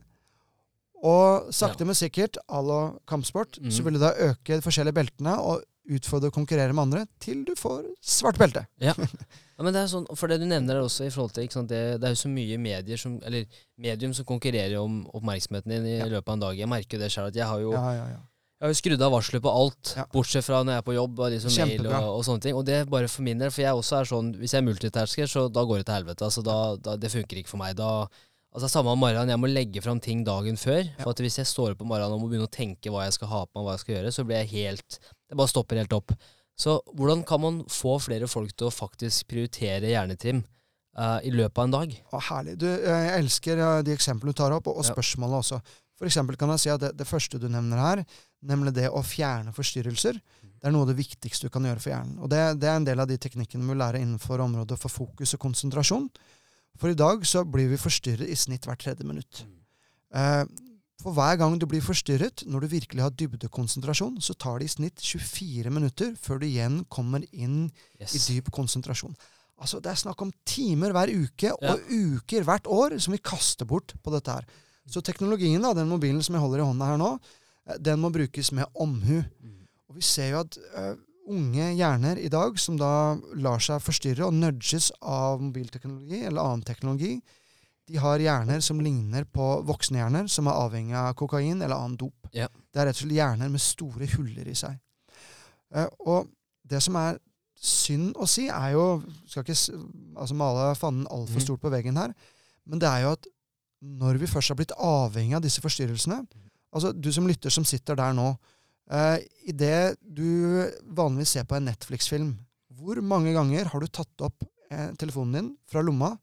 [1.04, 1.86] og sakte, Ja.
[1.86, 3.71] men sikkert, à la kampsport, mm.
[3.71, 5.62] så vil du da øke de forskjellige beltene og
[5.97, 8.63] utfordre og konkurrere med andre til du får svart belte.
[8.82, 8.93] Ja,
[9.62, 11.99] men det er sånn, for det du nevner er også i forhold til sant, det,
[12.01, 13.45] det er jo så mye medier som, eller
[13.82, 16.08] medium som konkurrerer om oppmerksomheten din i Ja.
[16.10, 16.58] løpet av en dag.
[16.63, 18.17] Jeg merker jo det at jeg har jo, Ja, ja, ja.
[18.62, 20.06] jeg har jo skrudd av varselet på alt, Ja.
[20.13, 22.56] bortsett fra når jeg er på jobb og liksom mail og, og sånne ting.
[22.58, 25.30] Og det bare for min del, for jeg også er sånn, hvis jeg er multitasker,
[25.30, 26.25] så da går det til helvete.
[26.32, 27.75] Altså da, da, det funker ikke for meg.
[27.77, 27.91] Da,
[28.54, 30.82] altså Samme om morgenen, jeg må legge fram ting dagen før.
[30.84, 31.04] Ja.
[31.04, 33.13] For at hvis jeg står opp om morgenen og må begynne å tenke hva jeg
[33.19, 34.99] skal ha på meg, hva jeg skal gjøre, så blir jeg helt
[35.32, 36.12] Det bare stopper helt opp.
[36.60, 40.44] Så hvordan kan man få flere folk til å faktisk prioritere hjernetrim
[40.91, 41.91] Uh, i løpet av en dag?
[42.12, 42.58] Å, herlig.
[42.60, 44.91] Du, eh, jeg elsker eh, de eksemplene du tar opp, og, og Ja.
[44.91, 45.62] spørsmålene også.
[45.96, 48.02] For eksempel kan jeg si at det, det første du nevner her,
[48.44, 51.94] nemlig det å fjerne forstyrrelser, det er noe av det viktigste du kan gjøre for
[51.94, 52.17] hjernen.
[52.20, 55.32] Og det, det er en del av de teknikkene vi lærer innenfor området for fokus
[55.38, 56.10] og konsentrasjon.
[56.76, 59.46] For i dag så blir vi forstyrret i snitt hvert tredje minutt.
[60.12, 60.44] Eh,
[61.01, 64.73] for hver gang du blir forstyrret, når du virkelig har dybdekonsentrasjon, så tar det i
[64.75, 69.15] snitt 24 minutter før du igjen kommer inn i dyp konsentrasjon.
[69.61, 71.73] Altså, Det er snakk om timer hver uke Ja.
[71.73, 74.45] og uker hvert år som vi kaster bort på dette her.
[74.89, 77.19] Så teknologien, da, den mobilen som jeg holder i hånda her nå,
[77.67, 79.23] eh, den må brukes med omhu.
[79.89, 80.95] Og vi ser jo at eh,
[81.29, 86.63] unge hjerner i dag som da lar seg forstyrre og nudges av mobilteknologi eller annen
[86.65, 87.21] teknologi,
[87.89, 91.98] de har hjerner som ligner på voksne hjerner som er avhengig av kokain eller annen
[91.98, 92.28] dop.
[92.34, 92.48] Ja.
[92.72, 94.78] Det er rett og slett hjerner med store huller i seg.
[95.74, 96.30] Eh, og
[96.67, 97.17] det som er
[97.62, 99.56] synd å si, er jo Skal ikke
[100.17, 101.46] altså male fanen altfor Mhm.
[101.46, 102.13] stort på veggen her,
[102.65, 103.28] men det er jo at
[103.82, 106.28] når vi først har blitt avhengig av disse forstyrrelsene
[106.74, 108.38] Altså, du som lytter som sitter der nå.
[108.89, 112.38] Uh, Idet du vanligvis ser på en Netflix-film,
[112.80, 116.17] hvor mange ganger har du tatt opp eh, telefonen din fra lomma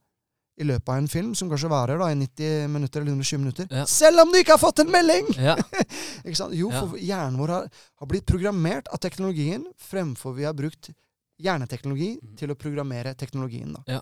[0.59, 3.69] i løpet av en film som kanskje varer da, i 90 minutter eller 120 minutter,
[3.71, 3.87] Ja.
[3.87, 5.31] selv om du ikke har fått en melding!
[5.39, 5.55] Ja.
[6.27, 6.55] Ikke sant?
[6.59, 7.69] Jo, for hjernen vår har,
[8.03, 10.91] har blitt programmert av teknologien fremfor vi har brukt
[11.39, 12.35] hjerneteknologi mm.
[12.41, 13.77] til å programmere teknologien.
[13.77, 13.99] Da.
[13.99, 14.01] Ja.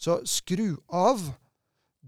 [0.00, 1.20] Så skru av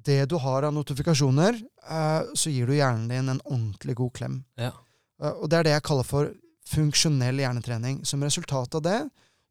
[0.07, 1.61] det du har av notifikasjoner,
[1.91, 4.41] uh, så gir du hjernen din en ordentlig god klem.
[4.61, 4.73] Ja.
[5.21, 6.33] Uh, og det er det jeg kaller for
[6.67, 8.03] funksjonell hjernetrening.
[8.09, 8.99] Som resultat av det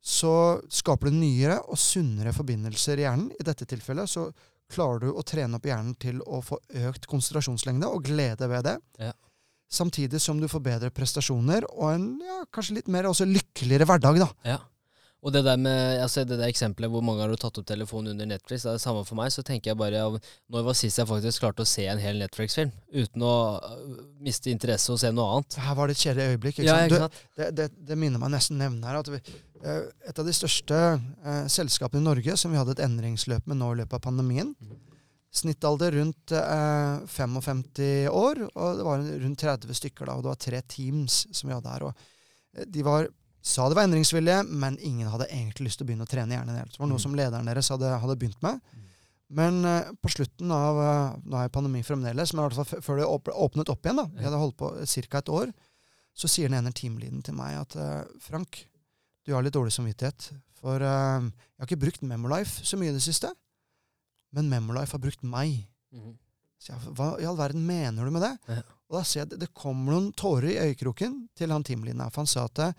[0.05, 3.31] så skaper du nyere og sunnere forbindelser i hjernen.
[3.39, 4.27] I dette tilfellet så
[4.71, 8.75] klarer du å trene opp hjernen til å få økt konsentrasjonslengde og glede ved det.
[9.01, 9.11] Ja.
[9.71, 14.21] Samtidig som du får bedre prestasjoner og en ja, kanskje litt mer også lykkeligere hverdag.
[14.21, 14.29] da.
[14.45, 14.61] Ja.
[15.25, 18.13] Og det der med altså det der eksempelet hvor mange har du tatt opp telefonen
[18.13, 19.31] under Netflix, det er det samme for meg.
[19.33, 20.19] Så tenker jeg bare av
[20.53, 24.53] når var sist jeg faktisk klarte å se en hel Netflix-film uten å øh, miste
[24.53, 25.57] interesse og se noe annet?
[25.65, 26.61] Her var det et kjedelig øyeblikk.
[26.61, 27.17] Ikke Ja, sant?
[27.17, 29.23] Du, det, det, det minner meg nesten nevne her at vi,
[30.09, 30.77] et av de største
[31.25, 34.53] eh, selskapene i Norge som vi hadde et endringsløp med nå i løpet av pandemien.
[34.59, 34.81] Mhm.
[35.35, 40.39] Snittalder rundt eh, 55 år, og det var rundt 30 stykker da, og det var
[40.45, 41.83] tre teams som vi hadde her.
[41.89, 42.05] og
[42.55, 43.09] eh, De var,
[43.43, 46.55] sa det var endringsvillige, men ingen hadde egentlig lyst til å begynne å trene hjernen
[46.61, 46.71] helt.
[46.71, 47.03] Det var noe Mhm.
[47.07, 48.61] som lederen deres hadde, hadde begynt med.
[48.63, 48.81] Mhm.
[49.35, 52.97] Men eh, på slutten av eh, Nå er pandemi fremdeles, men i hvert fall før
[53.01, 54.71] det åp- åpnet opp igjen, da, vi hadde holdt på
[55.09, 55.17] ca.
[55.17, 55.51] et år,
[56.15, 58.61] så sier den ene teamleaden til meg at eh, Frank,
[59.25, 60.29] du har litt dårlig samvittighet.
[60.61, 63.31] For uh, jeg har ikke brukt Memolife så mye i det siste,
[64.35, 65.65] men Memolife har brukt meg.
[65.95, 66.15] Mm.
[66.61, 68.33] Så jeg, hva i all verden mener du med det?
[68.49, 68.61] Ja.
[68.89, 72.13] Og da ser jeg det, det kommer noen tårer i øyekroken til han teamleaden her.
[72.13, 72.75] For han sa at eh,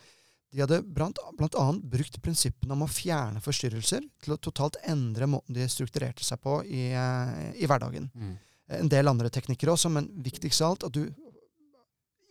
[0.55, 5.29] de hadde blant, blant annet brukt prinsippene om å fjerne forstyrrelser til å totalt endre
[5.31, 8.09] måten de strukturerte seg på i, eh, i hverdagen.
[8.15, 8.35] Mm.
[8.81, 11.05] En del andre teknikker også, men viktigst av alt at du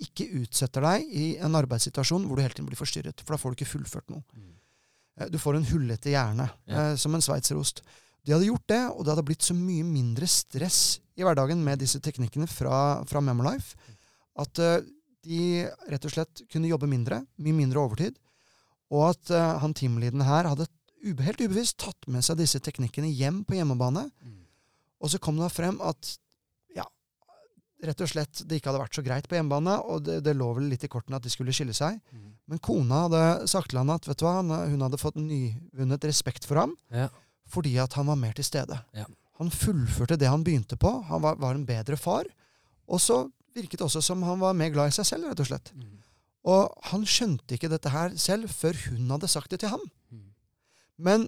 [0.02, 3.22] ikke utsetter deg i en arbeidssituasjon hvor du hele tiden blir forstyrret.
[3.24, 4.24] For da får du ikke fullført noe.
[4.36, 4.52] Mhm.
[5.18, 6.92] Eh, Du får en hullete hjerne, Ja.
[6.92, 7.82] eh, som en sveitserost.
[8.26, 11.80] De hadde gjort det, og det hadde blitt så mye mindre stress i hverdagen med
[11.80, 13.76] disse teknikkene fra, fra Memolife,
[14.38, 14.82] at eh,
[15.24, 18.18] de rett og slett kunne jobbe mindre, mye mindre overtid,
[18.92, 20.68] og at eh, han teamleaden her hadde
[21.22, 24.10] helt ubevisst tatt med seg disse teknikkene hjem på hjemmebane,
[25.00, 26.18] og så kom det frem at
[27.90, 30.48] rett og slett det ikke hadde vært så greit på hjemmebane, og det, det lå
[30.58, 32.00] vel litt i kortene at de skulle skille seg.
[32.48, 33.22] Men kona hadde
[33.52, 37.08] sagt til han at vet du hva, hun hadde fått nyvunnet respekt for ham Ja.
[37.50, 38.78] fordi at han var mer til stede.
[38.94, 39.06] Ja.
[39.40, 40.92] Han fullførte det han begynte på.
[41.10, 42.26] Han var, var en bedre far.
[42.88, 45.50] Og så virket det også som han var mer glad i seg selv, rett og
[45.50, 45.74] slett.
[46.46, 49.84] Og han skjønte ikke dette her selv før hun hadde sagt det til ham.
[50.98, 51.28] Men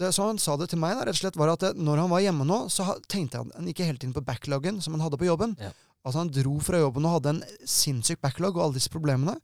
[0.00, 2.10] det så han sa det til meg, da, rett og slett var at når han
[2.12, 5.20] var hjemme nå, så tenkte han, han ikke hele tiden på backloggen som han hadde
[5.20, 5.54] på jobben.
[5.60, 5.72] Ja.
[6.00, 9.34] Altså Han dro fra jobben og hadde en sinnssyk backlog og alle disse problemene.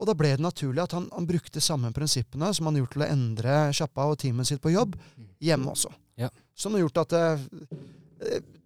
[0.00, 3.04] Og da ble det naturlig at han, han brukte samme prinsippene som han gjorde til
[3.04, 4.96] å endre sjappa og teamet sitt på jobb,
[5.44, 5.92] hjemme også.
[6.18, 6.30] Ja.
[6.56, 7.44] Som har gjort at eh,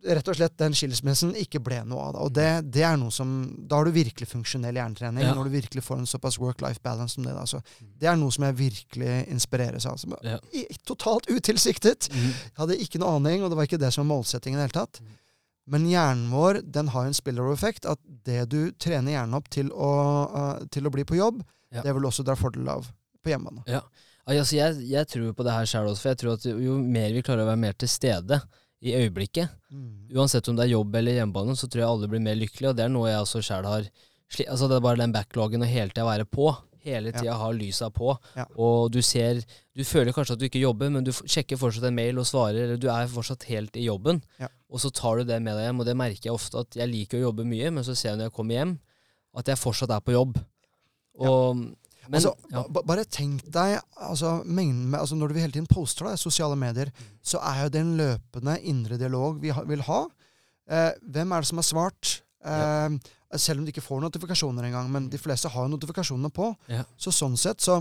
[0.05, 2.21] rett og slett den skilsmissen ikke ble noe av det.
[2.27, 3.31] Og det, det er noe som
[3.71, 5.25] Da har du virkelig funksjonell hjernetrening.
[5.25, 5.35] Ja.
[5.37, 7.33] Når du virkelig får en såpass work-life balance som det.
[7.37, 7.45] Da.
[7.49, 9.97] Så det er noe som jeg virkelig inspireres av.
[10.03, 10.39] Som, Ja.
[10.53, 12.11] i, totalt utilsiktet.
[12.13, 12.31] Mm.
[12.33, 14.69] Jeg hadde ikke noe aning, og det var ikke det som var målsettingen i det
[14.69, 15.01] hele tatt.
[15.01, 15.15] Mm.
[15.75, 17.87] Men hjernen vår den har en spillover-effekt.
[17.89, 19.93] At det du trener hjernen opp til å,
[20.29, 21.81] uh, til å bli på jobb, Ja.
[21.83, 22.91] det vil du også dra fordel av
[23.25, 23.65] på hjemmebane.
[23.67, 23.81] Ja.
[24.29, 26.77] Altså, jeg, jeg tror på det her sjøl også, for jeg tror at jo- jo
[26.79, 28.39] mer vi klarer å være mer til stede
[28.85, 30.09] i øyeblikket, Mm.
[30.15, 32.77] uansett om det er jobb eller hjemmebane, så tror jeg alle blir mer lykkelige, og
[32.77, 33.89] det er noe jeg også sjæl har
[34.49, 36.49] Altså det er bare den backloggen og hele tida være på.
[36.83, 37.19] Hele Ja.
[37.21, 38.17] tida ha lysa på.
[38.37, 38.45] Ja.
[38.59, 39.43] Og du ser
[39.77, 42.63] Du føler kanskje at du ikke jobber, men du sjekker fortsatt en mail og svarer,
[42.65, 44.23] eller du er fortsatt helt i jobben.
[44.41, 44.49] Ja.
[44.71, 46.89] Og så tar du det med deg hjem, og det merker jeg ofte at jeg
[46.89, 48.79] liker å jobbe mye, men så ser jeg når jeg kommer hjem,
[49.37, 50.37] at jeg fortsatt er på jobb.
[51.19, 51.75] Og
[52.09, 52.63] Men altså, ja.
[52.85, 56.57] Bare tenk deg altså, mengden med, altså, Når du hele tiden poster det i sosiale
[56.57, 57.19] medier, Mm.
[57.23, 60.01] så er jo det en løpende indre dialog vi ha, vil ha.
[60.69, 62.21] Eh, hvem er det som har svart?
[62.45, 62.99] Eh,
[63.37, 66.53] Selv om de ikke får notifikasjoner engang, men de fleste har jo notifikasjonene på.
[66.71, 66.85] Ja.
[66.97, 67.81] Så sånn sett, så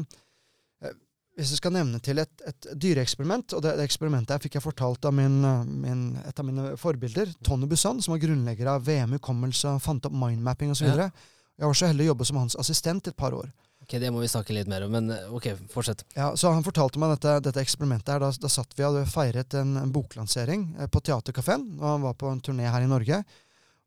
[0.81, 0.93] eh,
[1.37, 4.63] Hvis jeg skal nevne til et, et dyreeksperiment, og det, det eksperimentet her fikk jeg
[4.65, 5.39] fortalt av min,
[5.81, 10.13] min, et av mine forbilder, Tony Busan, som var grunnlegger av VM hukommelse, fant opp
[10.13, 10.89] mindmapping osv.
[10.93, 11.09] Ja.
[11.57, 13.49] Jeg var så heldig å jobbe som hans assistent et par år.
[13.93, 15.99] Ok, det må vi snakke litt mer om, men eh, ok, fortsett.
[16.17, 18.09] Ja, så Han fortalte meg dette, dette eksperimentet.
[18.09, 18.23] her.
[18.23, 21.67] Da, da satt vi og feiret en, en boklansering eh, på Theatercaféen.
[21.77, 23.19] Og han var på en turné her i Norge.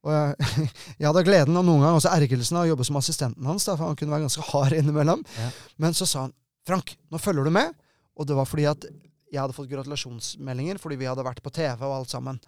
[0.07, 0.37] Og jeg,
[1.01, 3.67] jeg hadde gleden og noen ganger også ergrelsen av å jobbe som assistenten hans.
[3.67, 5.27] Da, for han kunne være ganske hard innimellom.
[5.41, 5.51] Ja.
[5.83, 6.37] Men så sa han
[6.71, 7.75] Frank, nå følger du med.
[8.15, 11.83] Og det var fordi at jeg hadde fått gratulasjonsmeldinger fordi vi hadde vært på TV
[11.83, 12.39] og alt sammen.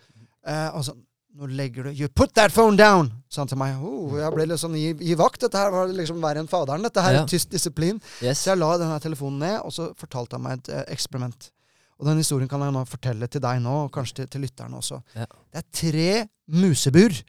[0.46, 0.94] Eh, og så
[1.36, 3.12] nå legger du You put that phone down!
[3.28, 3.76] sa han til meg.
[3.84, 5.42] Oh, jeg ble litt sånn i, i vakt.
[5.44, 6.86] Dette her var liksom verre enn faderen.
[6.86, 7.22] Dette her Ja.
[7.22, 8.00] er tyst disiplin.
[8.24, 8.40] Yes.
[8.40, 11.50] Så jeg la denne telefonen ned, og så fortalte han meg et eh, eksperiment.
[11.98, 14.80] Og den historien kan jeg nå fortelle til deg nå, og kanskje til, til lytterne
[14.80, 15.02] også.
[15.18, 15.26] Ja.
[15.26, 16.08] Det er tre
[16.48, 17.20] musebur.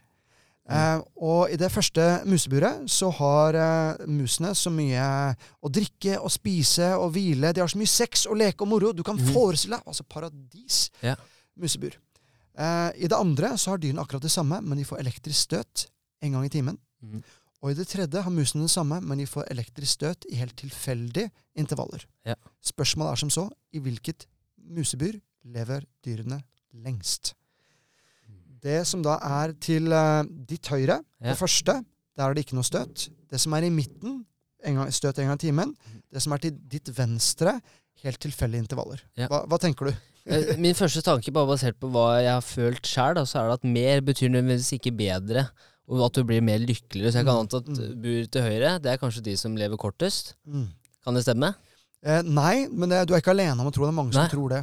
[0.70, 5.06] Eh, og i det første museburet så har eh, musene så mye
[5.60, 7.50] å drikke og spise og hvile.
[7.52, 8.92] De har så mye sex og leke og moro.
[8.94, 9.32] Du kan mm.
[9.34, 10.86] forestille deg altså paradis.
[11.02, 11.16] Ja.
[11.58, 11.98] Musebur.
[12.58, 15.86] Eh, I det andre så har dyrene akkurat det samme, men de får elektrisk støt
[16.22, 16.78] en gang i timen.
[17.02, 17.22] Mm.
[17.62, 20.56] Og i det tredje har musene det samme, men de får elektrisk støt i helt
[20.56, 22.06] tilfeldige intervaller.
[22.26, 22.34] Ja.
[22.64, 24.26] Spørsmålet er som så i hvilket
[24.70, 26.40] musebyr lever dyrene
[26.72, 27.34] lengst?
[28.60, 31.30] Det som da er til eh, ditt høyre, Ja.
[31.32, 31.78] det første,
[32.16, 33.08] der er det ikke noe støt.
[33.30, 34.24] Det som er i midten,
[34.64, 35.70] en gang, støt en gang i timen.
[36.12, 37.54] Det som er til ditt venstre,
[38.04, 39.02] helt tilfeldige intervaller.
[39.18, 39.26] Ja.
[39.28, 39.94] Hva, hva tenker du?
[40.30, 43.58] Eh, Min første tanke, bare basert på hva jeg har følt sjøl, så er det
[43.60, 45.46] at mer betyr nødvendigvis ikke bedre,
[45.90, 47.10] og at du blir mer lykkeligere.
[47.12, 48.02] Så jeg kan Mm, anta at mm.
[48.02, 50.34] bur til høyre, det er kanskje de som lever kortest.
[50.46, 50.68] Mm.
[51.04, 51.54] Kan det stemme?
[52.04, 53.90] Eh, nei, men det, du er ikke alene om å tro det.
[53.92, 54.22] er mange Nei.
[54.28, 54.60] som tror det.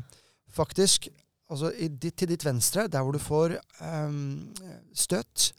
[0.55, 1.09] Faktisk,
[1.51, 4.53] altså ditt, til ditt venstre, der hvor du får um,
[4.95, 5.51] støt,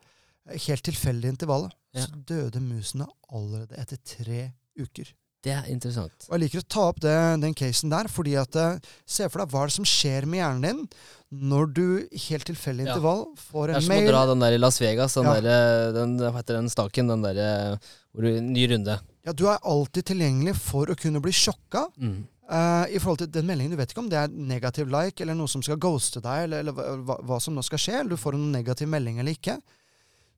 [0.48, 2.02] helt tilfeldig intervall, Ja.
[2.06, 5.12] så døde musene allerede etter tre uker.
[5.46, 6.26] Det er interessant.
[6.28, 7.14] Og Jeg liker å ta opp det,
[7.44, 10.40] den casen der, fordi at eh, Se for deg hva er det som skjer med
[10.42, 10.88] hjernen din
[11.30, 11.82] når du
[12.24, 12.94] helt tilfeldig Ja.
[12.96, 15.34] intervall får Det er en som å dra den der i Las Vegas, den Ja.
[15.40, 17.78] der, den, hva heter den staken, den der
[18.14, 18.98] hvor du Ny runde.
[19.26, 22.26] Ja, Du er alltid tilgjengelig for å kunne bli sjokka Mm.
[22.50, 25.34] Uh, I forhold til den meldingen, Du vet ikke om det er negativ like eller
[25.36, 28.00] noe som skal ghoste deg, eller, eller hva- hva som nå skal skje.
[28.00, 29.60] Eller du får en negativ melding eller ikke.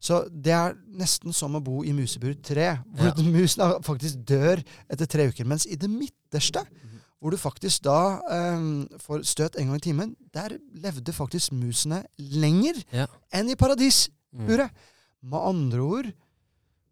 [0.00, 3.24] Så det er nesten som å bo i musebur 3, hvor Ja.
[3.36, 5.44] musen faktisk dør etter tre uker.
[5.44, 6.64] Mens i det midterste,
[7.20, 8.16] hvor du faktisk da
[8.56, 13.06] um, får støt en gang i timen, der levde faktisk musene lenger Ja.
[13.32, 14.72] enn i paradisburet.
[14.72, 15.30] Mm.
[15.30, 16.12] Med andre ord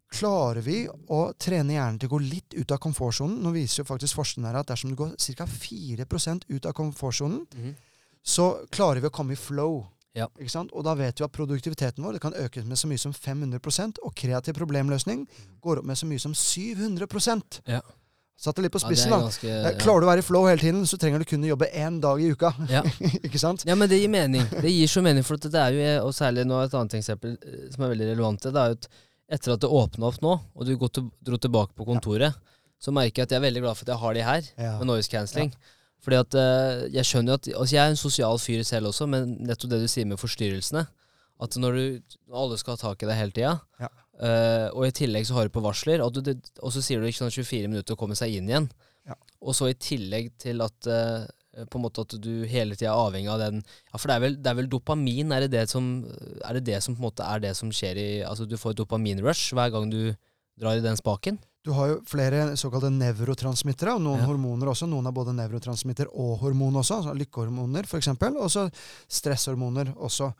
[0.09, 3.89] Klarer vi å trene hjernen til å gå litt ut av komfortsonen Nå viser jo
[3.91, 5.45] faktisk forskningen her at dersom du går ca.
[5.45, 7.75] 4% ut av komfortsonen, mm.
[8.25, 9.83] så klarer vi å komme i flow.
[10.17, 10.25] Ja.
[10.73, 14.01] Og da vet vi at produktiviteten vår det kan økes med så mye som 500%
[14.03, 15.27] og kreativ problemløsning
[15.61, 17.07] går opp med så mye som 700
[17.67, 17.81] Ja.
[18.39, 19.71] Satt det litt på spissen, ja, ganske, da.
[19.81, 22.21] Klarer du å være i flow hele tiden, så trenger du kun jobbe én dag
[22.23, 22.53] i uka.
[22.71, 22.85] Ja.
[23.27, 23.65] ikke sant?
[23.67, 24.45] Ja, men det gir mening.
[24.63, 27.65] Det gir så mening, for det er jo, og særlig nå et annet eksempel eh,
[27.73, 28.87] som er veldig relevant, det er jo at
[29.35, 32.39] etter at det åpna opp nå, og du dro tilbake på kontoret,
[32.79, 34.71] så merker jeg at jeg er veldig glad for at jeg har de her, Ja.
[34.79, 35.51] med noise cancelling.
[36.03, 39.07] Fordi at eh, jeg skjønner jo at Altså, jeg er en sosial fyr selv også,
[39.11, 40.85] men nettopp det du sier med forstyrrelsene,
[41.39, 43.89] at når du alle skal ha tak i deg hele tida, Ja.
[44.19, 47.07] uh, og i tillegg så har du på varsler, og, du, og så sier du
[47.07, 48.67] ikke sånn 24 minutter å komme seg inn igjen,
[49.07, 49.15] Ja.
[49.39, 51.23] og så i tillegg til at uh,
[51.67, 54.23] på en måte at du hele tida er avhengig av den Ja, for det er
[54.23, 56.05] vel, det er vel dopamin, er det det som
[56.45, 58.75] Er det det som på en måte er det som skjer i Altså du får
[58.75, 60.13] et dopaminrush hver gang du
[60.61, 61.39] drar i den spaken?
[61.65, 64.25] Du har jo flere såkalte nevrotransmittere, og noen Ja.
[64.29, 64.87] hormoner også.
[64.87, 68.07] Noen har både nevrotransmitter og hormon også, altså lykkehormoner f.eks.
[68.07, 68.69] Og så
[69.09, 70.33] stresshormoner også.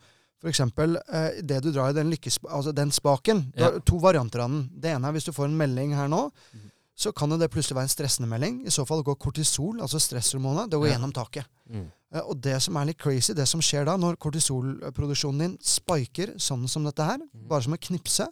[0.48, 2.10] Eksempel, eh, det du drar i den,
[2.48, 3.52] altså den spaken.
[3.54, 3.70] Du Ja.
[3.72, 4.70] har to varianter av den.
[4.80, 6.70] Det ene er hvis du får en melding her nå, mm.
[6.96, 8.62] så kan det plutselig være en stressende melding.
[8.66, 10.96] I så fall går kortisol, altså stresshormonet, det går Ja.
[10.96, 11.44] gjennom taket.
[11.70, 11.90] Mm.
[12.12, 16.34] Eh, Og det som er litt crazy, det som skjer da, når kortisolproduksjonen din spiker
[16.38, 17.46] sånn som dette her, mm.
[17.46, 18.26] bare som å knipse,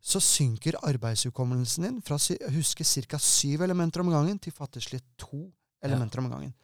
[0.00, 3.18] så synker arbeidshukommelsen din fra å huske ca.
[3.18, 5.50] syv elementer om gangen til fattigslig to
[5.82, 6.54] elementer om gangen.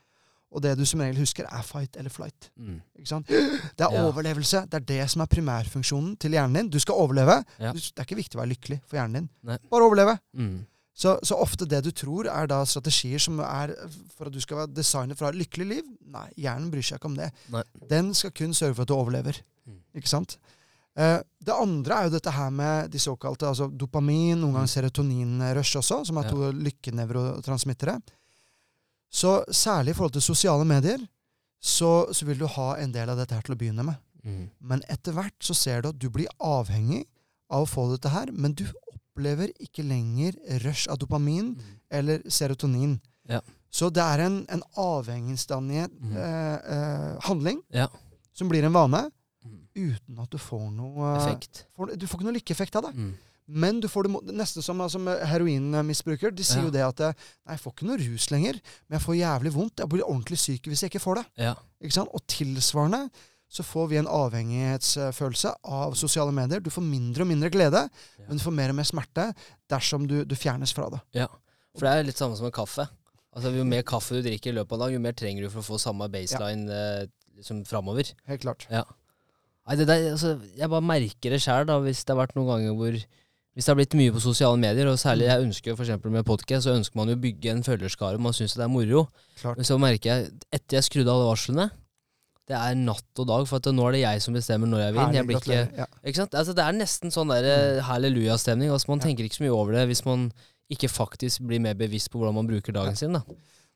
[0.55, 2.51] Og det du som regel husker, er fight eller flight.
[2.57, 2.81] Mm.
[2.97, 4.05] Det er Ja.
[4.07, 4.69] overlevelse.
[4.71, 6.69] Det er det som er primærfunksjonen til hjernen din.
[6.71, 7.45] Du skal overleve.
[7.59, 7.73] Ja.
[7.73, 9.29] Det er ikke viktig å være lykkelig for hjernen din.
[9.43, 9.59] Nei.
[9.69, 10.19] Bare overleve.
[10.37, 10.65] Mm.
[10.95, 13.75] Så, så ofte det du tror er da strategier som er
[14.15, 15.83] for at du skal være designet for å ha et lykkelig liv.
[16.07, 17.33] Nei, hjernen bryr seg ikke om det.
[17.51, 17.63] Nei.
[17.91, 19.41] Den skal kun sørge for at du overlever.
[19.67, 19.81] Mm.
[19.99, 20.37] Ikke sant?
[20.97, 25.77] Eh, det andre er jo dette her med de såkalte altså dopamin, noen ganger serotoninrush
[25.81, 26.53] også, som er to Ja.
[26.55, 27.97] lykkenevrotransmittere.
[29.11, 31.03] Så særlig i forhold til sosiale medier,
[31.61, 33.97] så, så vil du ha en del av dette her til å begynne med.
[34.25, 34.51] Mm.
[34.61, 37.05] Men etter hvert så ser du at du blir avhengig
[37.51, 41.81] av å få dette her, men du opplever ikke lenger rush av dopamin Mm.
[41.91, 43.01] eller serotonin.
[43.29, 43.41] Ja.
[43.71, 46.17] Så det er en, en avhengighetsdannende mm.
[46.17, 47.89] eh, eh, handling Ja.
[48.33, 49.11] som blir en vane,
[49.45, 49.61] Mm.
[49.77, 51.67] uten at du får noe Effekt.
[51.77, 52.95] Får, du får ikke noe lykkeeffekt av det.
[52.97, 53.15] Mm.
[53.47, 56.31] Men du får det nesten som altså, heroinmisbruker.
[56.33, 56.65] De sier Ja.
[56.65, 57.13] jo det at eh,
[57.45, 59.79] Nei, jeg får ikke noe rus lenger, men jeg får jævlig vondt.
[59.85, 61.25] Jeg blir ordentlig syk hvis jeg ikke får det.
[61.45, 61.55] Ja.
[61.83, 62.09] Ikke sant?
[62.17, 63.11] Og tilsvarende
[63.55, 66.61] så får vi en avhengighetsfølelse av sosiale medier.
[66.65, 67.85] Du får mindre og mindre glede,
[68.19, 68.25] Ja.
[68.29, 69.35] men du får mer og mer smerte
[69.71, 71.01] dersom du, du fjernes fra det.
[71.15, 71.29] ja.
[71.75, 72.85] For det er litt samme som med kaffe.
[73.35, 75.51] Altså Jo mer kaffe du drikker i løpet av dagen, dag, jo mer trenger du
[75.51, 78.13] for å få samme baseline eh, liksom framover.
[78.31, 78.67] Helt klart.
[78.71, 78.85] Ja.
[79.65, 82.75] Nei, det der, altså, jeg bare merker det sjæl, hvis det har vært noen ganger
[82.77, 82.99] hvor
[83.55, 86.65] Hvis det har blitt mye på sosiale medier, og særlig jeg ønsker for med podcast,
[86.67, 89.05] så ønsker man jo å bygge en følgerskare, man syns det er moro.
[89.39, 89.57] Klart.
[89.61, 91.69] Men så merker jeg, etter jeg skrudde av alle varslene,
[92.51, 94.97] det er natt og dag, for at nå er det jeg som bestemmer når jeg
[94.97, 95.15] vil.
[95.17, 95.61] Jeg blir ikke.
[95.79, 95.87] Ja.
[96.03, 96.35] ikke sant?
[96.35, 99.07] Altså, det er nesten sånn der halleluja stemning Altså, man Ja.
[99.07, 100.27] tenker ikke så mye over det hvis man
[100.75, 103.15] ikke faktisk blir mer bevisst på hvordan man bruker dagen sin.
[103.17, 103.23] da.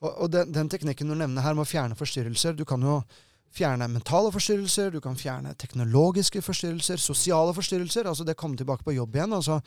[0.02, 3.00] Og, og den, den teknikken du nevner her med å fjerne forstyrrelser Du kan jo
[3.54, 8.08] fjerne mentale forstyrrelser, du kan fjerne teknologiske forstyrrelser, sosiale forstyrrelser.
[8.08, 9.32] altså Det komme tilbake på jobb igjen.
[9.32, 9.60] altså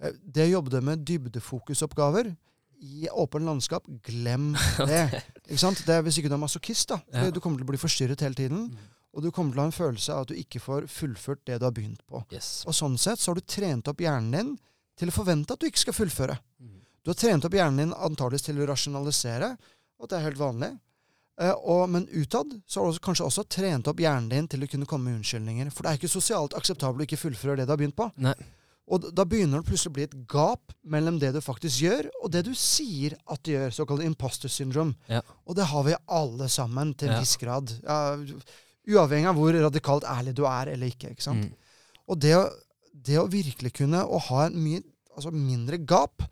[0.00, 2.34] eh, Det å jobbe med dybdefokusoppgaver
[2.78, 4.52] i åpen landskap, glem
[4.90, 5.22] det.
[5.48, 5.82] Ikke sant?
[5.86, 7.00] Det er Hvis ikke du er masochist, da.
[7.12, 7.30] Ja.
[7.34, 8.68] Du kommer til å bli forstyrret hele tiden.
[9.16, 11.58] Og du kommer til å ha en følelse av at du ikke får fullført det
[11.58, 12.20] du har begynt på.
[12.30, 12.62] Yes.
[12.68, 14.52] Og sånn sett så har du trent opp hjernen din
[14.98, 16.36] til å forvente at du ikke skal fullføre.
[16.60, 16.76] Mm.
[17.02, 19.48] Du har trent opp hjernen din antageligvis til å rasjonalisere,
[19.98, 20.70] og det er helt vanlig.
[21.40, 24.64] Eh, og, men utad så har du også, kanskje også trent opp hjernen din til
[24.64, 25.70] å kunne komme med unnskyldninger.
[25.70, 28.08] For det er ikke sosialt akseptabelt å ikke fullføre det du har begynt på.
[28.18, 28.34] Nei.
[28.88, 32.30] Og da begynner det plutselig å bli et gap mellom det du faktisk gjør, og
[32.32, 33.74] det du sier at du gjør.
[33.76, 34.96] Såkalt imposter syndrome.
[35.12, 35.20] Ja.
[35.44, 37.20] Og det har vi alle sammen til en Ja.
[37.20, 37.70] viss grad.
[37.84, 38.16] Ja,
[38.88, 41.10] uavhengig av hvor radikalt ærlig du er eller ikke.
[41.12, 41.44] ikke sant?
[41.50, 41.52] Mm.
[42.08, 42.50] Og det, å-
[42.92, 44.80] det å virkelig kunne å ha en mye
[45.14, 46.22] altså mindre gap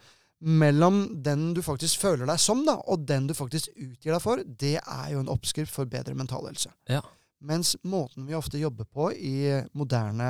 [0.41, 4.43] mellom den du faktisk føler deg som, da, og den du faktisk utgir deg for,
[4.45, 6.71] det er jo en oppskrift for bedre mental helse.
[6.91, 7.01] Ja.
[7.41, 10.29] Mens måten vi ofte jobber på i moderne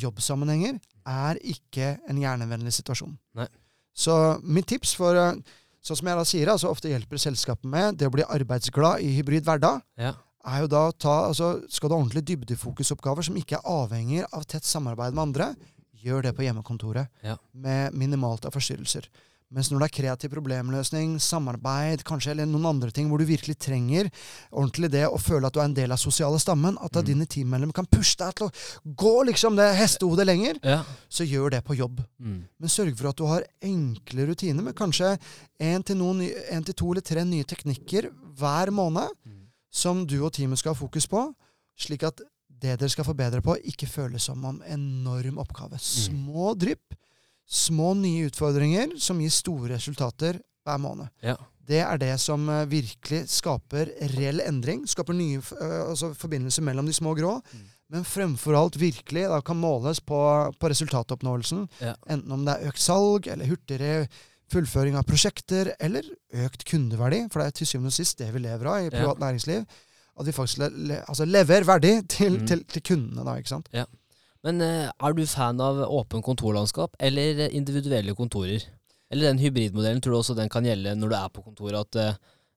[0.00, 3.16] jobbsammenhenger, er ikke en hjernevennlig situasjon.
[3.36, 3.46] Nei.
[3.94, 5.36] Så mitt tips for eh,
[5.84, 9.10] Sånn som jeg da sier, altså ofte hjelper selskapet med det å bli arbeidsglad i
[9.18, 10.14] hybrid hverdag, Ja.
[10.48, 14.22] er jo da å ta, altså Skal du ha ordentlig dybdefokusoppgaver som ikke er avhengig
[14.32, 15.50] av tett samarbeid med andre,
[16.04, 17.36] gjør det på hjemmekontoret Ja.
[17.54, 19.08] med minimalt av forstyrrelser.
[19.54, 23.54] Mens når det er kreativ problemløsning, samarbeid, kanskje eller noen andre ting hvor du virkelig
[23.60, 24.08] trenger
[24.50, 27.04] ordentlig det å føle at du er en del av sosiale stammen, at Mm.
[27.04, 30.82] dine teammedlemmer kan pushe deg til å gå liksom det hestehodet lenger, Ja.
[31.08, 32.02] så gjør det på jobb.
[32.20, 32.48] Mm.
[32.58, 35.18] Men sørg for at du har enkle rutiner med kanskje
[35.60, 39.46] én til, en til to eller tre nye teknikker hver måned Mm.
[39.70, 41.32] som du og teamet skal ha fokus på,
[41.78, 42.20] slik at
[42.64, 45.78] det dere skal forbedre på, ikke føles som en enorm oppgave.
[45.82, 46.96] Små drypp,
[47.44, 51.12] små nye utfordringer som gir store resultater hver måned.
[51.24, 51.36] Ja.
[51.64, 54.84] Det er det som eh, virkelig skaper reell endring.
[54.88, 57.38] Skaper nye eh, altså forbindelser mellom de små grå.
[57.40, 57.64] Mm.
[57.94, 60.18] Men fremfor alt virkelig da kan måles på,
[60.60, 61.66] på resultatoppnåelsen.
[61.84, 61.94] Ja.
[62.10, 64.06] Enten om det er økt salg, eller hurtigere
[64.52, 66.08] fullføring av prosjekter, eller
[66.44, 67.24] økt kundeverdi.
[67.32, 69.64] For det er til syvende og sist det vi lever av i privat næringsliv.
[70.18, 72.46] At vi faktisk le, le, altså lever verdig til, Mm.
[72.46, 73.34] til, til kundene, da.
[73.40, 73.68] ikke sant?
[73.74, 73.84] Ja.
[74.44, 78.62] Men eh, er du fan av åpen kontorlandskap eller individuelle kontorer?
[79.10, 81.80] Eller den hybridmodellen, tror du også den kan gjelde når du er på kontoret?
[81.88, 82.16] At eh,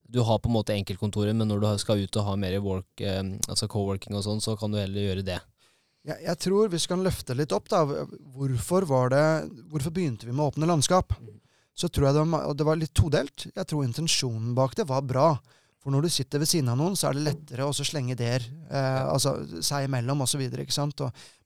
[0.09, 3.01] du har på en måte enkeltkontoret, men når du skal ut og ha mer work,
[3.01, 5.39] eh, altså co-working og sånn, så kan du heller gjøre det.
[6.07, 7.81] Jeg, jeg tror vi skal løfte litt opp, da.
[8.35, 9.25] Hvorfor, var det,
[9.71, 11.11] hvorfor begynte vi med åpne landskap?
[11.19, 11.39] Mm.
[11.77, 13.47] Så tror jeg det var, det var litt todelt.
[13.53, 15.27] Jeg tror intensjonen bak det var bra.
[15.83, 18.43] For når du sitter ved siden av noen, så er det lettere å slenge ideer
[18.43, 20.41] eh, altså seg imellom osv.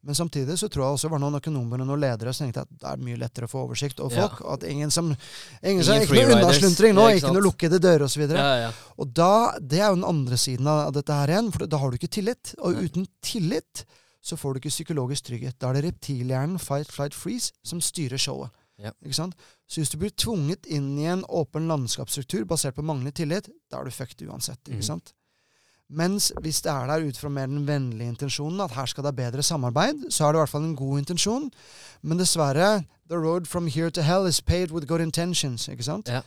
[0.01, 2.63] Men samtidig så tror jeg også det var noen økonomer og noen ledere som tenkte
[2.63, 4.39] at det er mye lettere å få oversikt over folk.
[4.41, 4.53] Ja.
[4.55, 7.79] at ingen som ingen, som- Ingen Ikke noe unnasluntring nå, Ja, ikke ikke noe lukkede
[7.84, 8.23] dører osv.
[8.32, 8.71] Ja, ja.
[8.97, 11.91] Og da, det er jo den andre siden av dette her igjen, for da har
[11.91, 12.55] du ikke tillit.
[12.63, 13.86] Og uten tillit
[14.23, 15.59] så får du ikke psykologisk trygghet.
[15.59, 18.49] Da er det reptilhjernen, fight, flight, freeze, som styrer showet.
[18.82, 18.91] Ja.
[19.05, 19.38] Ikke sant?
[19.69, 23.79] Så hvis du blir tvunget inn i en åpen landskapsstruktur basert på manglende tillit, da
[23.79, 24.61] er du fucked uansett.
[24.67, 24.89] ikke mm.
[24.89, 25.13] sant?
[25.91, 29.15] Mens hvis det er der ut fra mer den vennlige intensjonen, at her skal det
[29.15, 31.49] bedre samarbeid, så er det i hvert fall en god intensjon.
[32.01, 35.67] Men dessverre, the road from here to hell is paid with good intentions.
[35.67, 36.09] ikke sant?
[36.09, 36.21] Ja.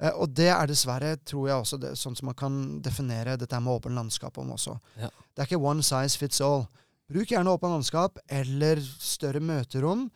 [0.00, 3.60] Eh, og det er dessverre, tror jeg også, det, sånn som man kan definere dette
[3.60, 4.78] med åpen landskap om også.
[4.96, 5.12] Ja.
[5.36, 6.64] Det er ikke one size fits all.
[7.10, 10.08] Bruk gjerne åpen landskap eller større møterom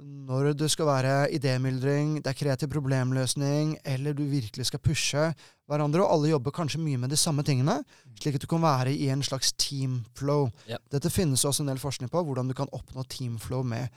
[0.00, 5.26] når det skal være idémyldring, det er kreativ problemløsning, eller du virkelig skal pushe
[5.68, 7.80] hverandre, og alle jobber kanskje mye med de samme tingene,
[8.20, 10.48] slik at du kan være i en slags teamflow.
[10.68, 10.80] Ja.
[10.92, 13.88] Dette finnes også en del forskning på, hvordan du kan oppnå teamflow med.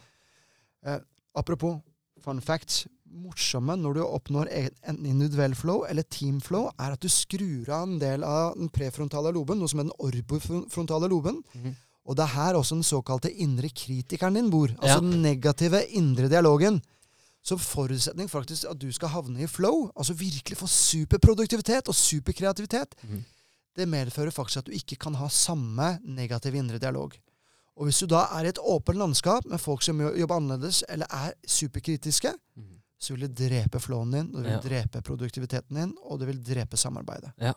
[0.86, 1.00] Eh,
[1.36, 1.80] apropos
[2.24, 2.88] fun facts.
[3.14, 8.00] Morsomme når du oppnår enten individuell flow eller teamflow, er at du skrur av en
[8.02, 11.44] del av den prefrontale loben, noe som er den orbofrontale loben.
[11.54, 11.76] Mhm.
[12.06, 14.68] Og det er her også den såkalte indre kritikeren din bor.
[14.82, 15.00] Altså Ja.
[15.00, 16.82] den negative indre dialogen.
[17.44, 22.96] Så forutsetning faktisk at du skal havne i flow, altså virkelig få superproduktivitet og superkreativitet,
[23.04, 23.24] mm.
[23.76, 27.12] det medfører faktisk at du ikke kan ha samme negative indre dialog.
[27.76, 31.06] Og hvis du da er i et åpent landskap med folk som jobber annerledes, eller
[31.10, 32.64] er superkritiske, mm.
[33.00, 34.60] så vil det drepe flowen din, og det vil Ja.
[34.70, 37.32] drepe produktiviteten din, og det vil drepe samarbeidet.
[37.42, 37.52] Ja.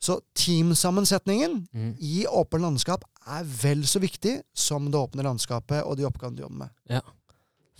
[0.00, 1.94] Så teamsammensetningen mm.
[2.00, 6.44] i åpent landskap er vel så viktig som det åpne landskapet og de oppgavene du
[6.46, 6.72] jobber med.
[6.88, 7.02] Ja.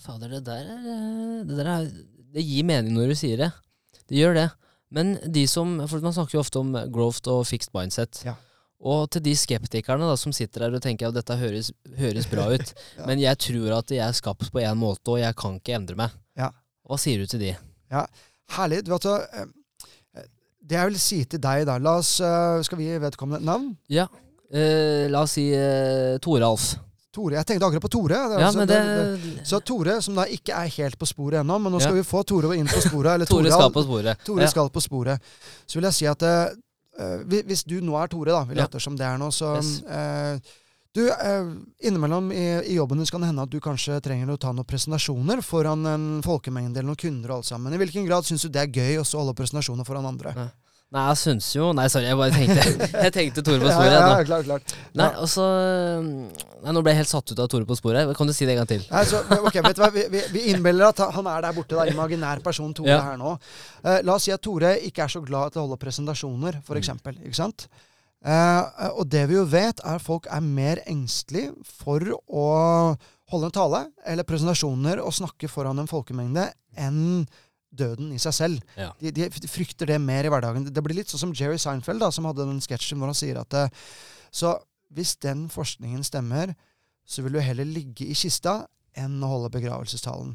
[0.00, 1.88] Fader, det der er eh, Det der er
[2.34, 3.50] Det gir mening når du sier det.
[4.08, 4.46] Det gjør det.
[4.90, 8.22] Men de som For man snakker jo ofte om growth og fixed mindset.
[8.26, 8.36] Ja.
[8.80, 11.68] Og til de skeptikerne da, som sitter der og tenker at dette høres,
[11.98, 13.04] høres bra ut, Ja.
[13.08, 15.98] men jeg tror at jeg er skapt på én måte, og jeg kan ikke endre
[16.00, 16.14] meg.
[16.38, 16.48] Ja.
[16.88, 17.50] Hva sier du til de?
[17.92, 18.06] Ja,
[18.56, 18.80] Herlig.
[18.86, 19.50] Du vet, så, eh,
[20.70, 23.48] det jeg vil si til deg, da La oss eh, Skal vi gi vedkommende et
[23.50, 23.72] navn?
[23.90, 24.06] Ja,
[24.52, 26.76] eh, la oss si eh, Toralf.
[27.10, 27.34] Tore.
[27.40, 28.14] Jeg tenkte akkurat på Tore.
[28.14, 31.56] Ja, altså- men det- det, Så Tore, som da ikke er helt på sporet ennå,
[31.60, 32.02] men nå skal Ja.
[32.02, 33.14] vi få Tore inn på sporet.
[33.16, 34.24] Eller Tore Tore, skal på sporet.
[34.24, 34.46] Tore Ja.
[34.46, 35.20] skal på sporet.
[35.66, 36.54] Så vil jeg si at eh,
[37.26, 39.82] hvis du nå er Tore, da, vi later som det er nå, så Yes.
[39.82, 40.38] eh,
[40.92, 41.44] Du, eh,
[41.86, 44.66] innimellom i, i jobben din kan det hende at du kanskje trenger å ta noen
[44.66, 47.72] presentasjoner foran en folkemengde eller noen kunder og alt sammen.
[47.76, 50.34] I hvilken grad syns du det er gøy å holde presentasjoner foran andre?
[50.90, 53.92] Nei, jeg syns jo Nei, sorry, jeg bare tenkte Jeg tenkte Tore på sporet.
[53.94, 54.72] ja, ja, ja, klart, klart.
[54.98, 55.44] Nei, og så
[56.02, 58.10] Nei, Nå ble jeg helt satt ut av Tore på sporet.
[58.18, 58.82] Kan du si det en gang til?
[58.90, 59.92] Nei, så, ok, vet du hva?
[59.94, 62.98] Vi, vi, vi innbiller at han er der borte, da, imaginær person Tore Ja.
[63.12, 63.36] her nå.
[63.86, 66.66] Uh, la oss si at Tore ikke er så glad til å holde presentasjoner, Mm.
[66.66, 66.90] f.eks.
[67.22, 67.68] Ikke sant?
[68.20, 72.48] Eh, og det vi jo vet, er at folk er mer engstelige for å
[73.30, 76.48] holde en tale eller presentasjoner og snakke foran en folkemengde
[76.80, 77.28] enn
[77.70, 78.72] døden i seg selv.
[78.76, 78.90] Ja.
[79.00, 80.66] De, de frykter det mer i hverdagen.
[80.66, 83.38] Det blir litt sånn som Jerry Seinfeld, da, som hadde den sketsjen hvor han sier
[83.40, 83.70] at eh,
[84.34, 84.56] Så
[84.90, 86.52] hvis den forskningen stemmer,
[87.06, 88.64] så vil du heller ligge i kista
[88.98, 90.34] enn å holde begravelsestalen.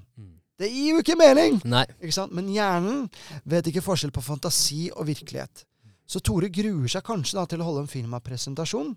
[0.56, 1.60] Det gir jo ikke mening!
[2.00, 2.26] Ikke?
[2.32, 3.02] Men hjernen
[3.44, 5.66] vet ikke forskjell på fantasi og virkelighet.
[6.08, 8.96] Så Tore gruer seg kanskje da til å holde en firmapresentasjon.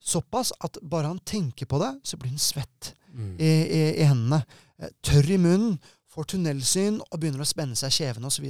[0.00, 3.36] Såpass at bare han tenker på det, så blir han svett Mm.
[3.40, 4.42] i, i, i hendene.
[4.78, 5.78] Eh, Tørr i munnen.
[6.12, 8.44] får tunnelsyn og begynner å spenne seg i kjevene osv.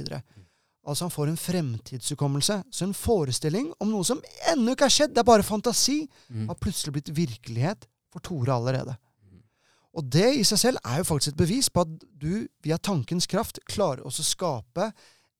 [0.87, 2.63] Altså han får en fremtidshukommelse.
[2.71, 4.21] Så en forestilling om noe som
[4.51, 6.47] ennå ikke er skjedd, det er bare fantasi, Mm.
[6.47, 8.97] har plutselig blitt virkelighet for Tore allerede.
[9.93, 11.87] Og det i seg selv er jo faktisk et bevis på at
[12.19, 14.93] du via tankens kraft klarer også å skape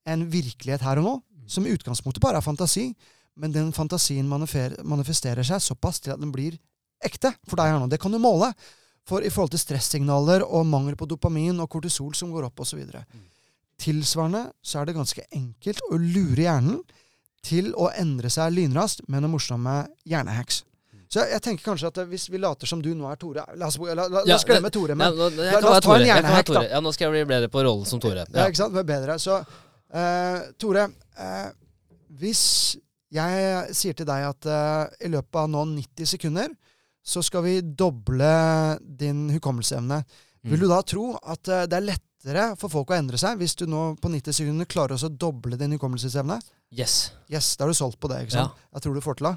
[0.05, 2.91] en virkelighet her og nå, som i utgangspunktet bare er fantasi,
[3.39, 6.57] men den fantasien manifesterer seg såpass til at den blir
[7.03, 7.87] ekte for deg her nå.
[7.89, 8.51] Det kan du måle.
[9.09, 12.83] For i forhold til stressignaler og mangel på dopamin og kortisol som går opp osv.
[13.79, 16.81] Tilsvarende så er det ganske enkelt å lure hjernen
[17.47, 19.75] til å endre seg lynraskt med noen morsomme
[20.09, 20.65] hjernehacks.
[21.09, 23.79] Så jeg tenker kanskje at hvis vi later som du nå er Tore La oss,
[23.81, 26.03] la, la, la oss glemme Tore, men jeg la- oss ta en.
[26.03, 26.61] Jeg hjernehack, da.
[26.75, 28.27] Ja, nå skal jeg bli bedre på rollen som Tore.
[28.27, 28.45] Ja, Ja.
[28.51, 28.75] ikke sant?
[28.75, 29.15] Det er bedre.
[29.17, 29.39] Så
[29.93, 30.87] eh, Tore,
[31.19, 31.49] uh,
[32.19, 32.43] hvis
[33.11, 36.49] jeg sier til deg at uh, i løpet av nå 90 sekunder
[37.09, 38.33] så skal vi doble
[38.81, 40.03] din hukommelseevne,
[40.39, 40.51] Mm.
[40.53, 43.65] vil du da tro at det er lettere for folk å endre seg hvis du
[43.67, 46.37] nå på 90 sekunder klarer å doble din hukommelsesevne?
[46.71, 47.11] Yes.
[47.27, 48.21] Yes, da er du solgt på det.
[48.23, 48.55] ikke sant?
[48.71, 49.33] Jeg tror du får til det.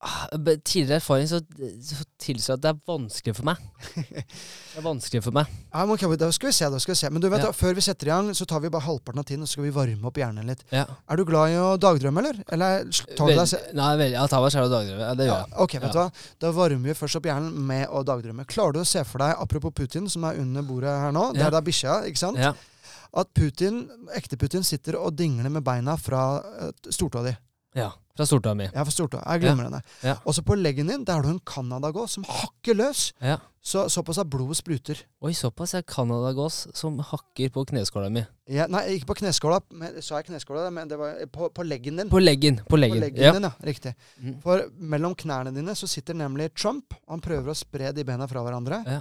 [0.00, 1.40] Ah, Tidligere erfaring så,
[1.82, 3.62] så tilsier at det er vanskelig for meg.
[3.98, 5.48] Det er vanskelig for meg.
[5.72, 7.10] Ja, men okay, da skal vi se, da skal vi se.
[7.10, 7.48] Men du vet Ja.
[7.48, 9.56] da, før vi setter i gang, så tar vi bare halvparten av tiden, og så
[9.56, 10.62] skal vi varme opp hjernen litt.
[10.70, 10.84] Ja.
[11.10, 12.38] Er du glad i å dagdrømme, eller?
[12.54, 12.86] Eller
[13.18, 15.02] tar du deg Nei, vel, jeg tar meg selv og dagdrømme.
[15.08, 15.52] Ja, det gjør jeg.
[15.66, 16.06] Ok, vet du hva?
[16.46, 18.46] Da varmer vi først opp hjernen med å dagdrømme.
[18.54, 21.50] Klarer du å se for deg, apropos Putin, som er under bordet her nå, der
[21.50, 22.38] det er bikkja, ikke sant?
[23.18, 23.82] At Putin,
[24.14, 27.34] ekte Putin sitter og dingler med beina fra uh, stortåa di.
[27.74, 27.90] Ja.
[28.18, 28.64] Fra stortåa mi.
[28.74, 29.20] Ja, fra stortåa.
[29.22, 29.78] Jeg glemmer henne.
[30.02, 30.16] Ja.
[30.26, 33.12] Og så på leggen din, der har du en canadagås som hakker løs.
[33.22, 33.36] Ja.
[33.62, 34.98] Så Såpass at blodet spruter.
[35.22, 35.74] Oi, såpass.
[35.78, 38.24] Er canadagås som hakker på kneskåla mi.
[38.50, 39.60] Ja, nei, ikke på kneskåla.
[39.70, 40.64] Men, sa jeg kneskåla?
[40.74, 42.10] Men det var på, på leggen din.
[42.10, 42.58] På leggen.
[42.64, 43.00] På På leggen.
[43.04, 43.32] leggen Ja.
[43.36, 43.52] din, ja.
[43.62, 43.94] Riktig.
[44.18, 44.40] Mm.
[44.42, 46.94] For mellom knærne dine så sitter nemlig Trump.
[47.08, 48.82] Han prøver å spre de bena fra hverandre.
[48.86, 49.00] Ja.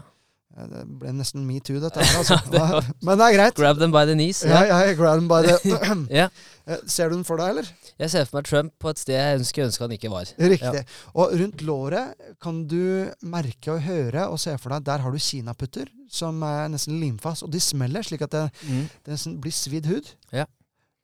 [0.57, 2.17] Ja, Det ble nesten metoo, dette her.
[2.17, 2.37] Altså.
[2.49, 2.61] det
[3.05, 3.55] Men det er greit.
[3.59, 4.39] Grab them by the knees.
[4.43, 4.79] Ja, Ja.
[4.87, 5.57] ja grab them by the
[6.19, 6.29] Ja.
[6.67, 7.69] Eh, Ser du den for deg, eller?
[7.99, 10.25] Jeg ser for meg Trump på et sted jeg ønsker, ønsker han ikke var.
[10.41, 10.81] Riktig.
[11.15, 15.17] Og rundt låret kan du merke og høre og se for deg Der har du
[15.21, 18.85] kinaputter som er nesten limfast, og de smeller slik at det, Mm.
[19.05, 20.13] det blir svidd hud.
[20.31, 20.45] Ja.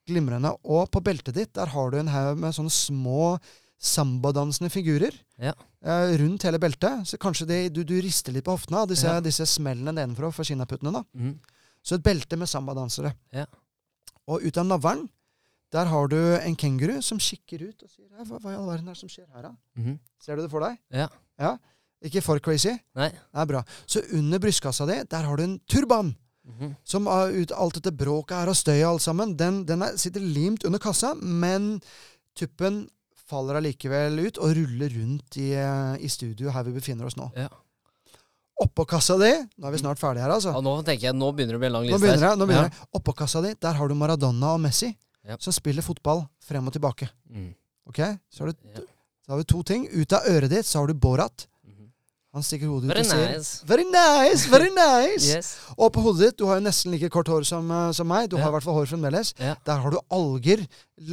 [0.08, 0.51] Glimrende.
[0.68, 3.38] Og på beltet ditt der har du en haug med sånne små
[3.84, 5.16] sambadansende figurer.
[5.42, 5.54] Ja.
[5.84, 7.08] eh, rundt hele beltet.
[7.10, 9.20] Så kanskje de, du, du rister litt på hoftene av disse, Ja.
[9.24, 10.94] disse smellene nedenfra for kinaputtene.
[10.94, 11.04] da.
[11.20, 11.34] Mm.
[11.84, 13.14] Så et belte med sambadansere.
[13.36, 13.46] Ja.
[14.32, 15.10] Og ut av navlen,
[15.74, 18.88] der har du en kenguru som kikker ut og sier hva, hva i all verden
[18.88, 19.56] er det som skjer her, da?
[19.76, 20.00] Mhm.
[20.22, 20.78] Ser du det for deg?
[20.94, 21.10] Ja.
[21.42, 21.58] Ja?
[22.04, 22.76] Ikke for crazy?
[22.96, 23.10] Nei.
[23.10, 23.64] Det er bra.
[23.88, 26.16] Så under brystkassa di, der har du en turban.
[26.46, 26.76] Mhm.
[26.86, 30.22] Som uh, ut alt dette bråket her og støyet alt sammen, den, den er, sitter
[30.24, 31.82] limt under kassa, men
[32.36, 32.86] tuppen
[33.30, 37.30] faller allikevel ut og ruller rundt i, eh, i studio her vi befinner oss nå.
[37.38, 37.48] Ja.
[38.64, 40.52] Oppå kassa di Nå er vi snart ferdige her, altså.
[40.54, 42.38] Ja, nå tenker jeg, nå begynner det å bli en lang Nå liste begynner jeg.
[42.40, 42.88] nå begynner jeg.
[43.00, 44.92] Oppå kassa di, der har du Maradona og Messi,
[45.26, 45.38] Ja.
[45.40, 47.10] som spiller fotball frem og tilbake.
[47.32, 47.54] Mm.
[47.88, 48.00] Ok?
[48.30, 48.82] Så har, du, Ja.
[49.26, 49.88] så har vi to ting.
[49.92, 51.48] Ut av øret ditt så har du Borat.
[52.34, 53.66] Han stikker hodet ut Very og sier nice.
[53.70, 54.48] Very nice!
[54.50, 55.28] Very nice!
[55.36, 55.52] Yes.
[55.78, 58.30] Og på hodet ditt, du har jo nesten like kort hår som, eh, som meg.
[58.32, 58.44] Du Ja.
[58.44, 59.34] har i hvert fall hår fremdeles.
[59.38, 59.54] Ja.
[59.70, 60.64] Der har du alger.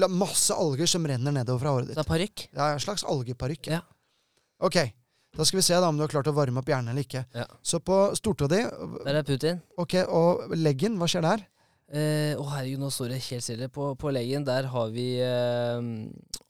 [0.08, 1.96] Masse alger som renner nedover fra håret ditt.
[2.00, 2.46] Det er parykk.
[2.56, 3.68] Ja, en slags algeparykk.
[3.68, 3.82] Ja.
[4.64, 4.76] Ok,
[5.36, 7.26] da skal vi se da om du har klart å varme opp hjernen eller ikke.
[7.36, 7.44] Ja.
[7.62, 8.62] Så på stortåa di,
[9.04, 9.60] Der er Putin.
[9.78, 11.44] ok, og leggen, hva skjer der?
[11.90, 13.68] Eh, Å herregud, nå står det helt stille.
[13.72, 15.80] På, på leggen der har vi eh,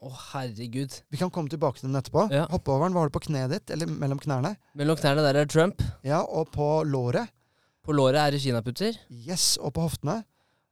[0.04, 0.98] Å herregud.
[1.08, 2.26] Vi kan komme tilbake til den etterpå.
[2.34, 2.44] Ja.
[2.52, 2.96] Hoppe over den.
[2.96, 4.54] Hva har du på kneet ditt, eller mellom knærne?
[4.76, 5.80] Mellom knærne der er Trump.
[6.04, 7.32] Ja, og på låret.
[7.86, 8.98] På låret er det kinaputter.
[9.08, 10.20] Yes, og på hoftene.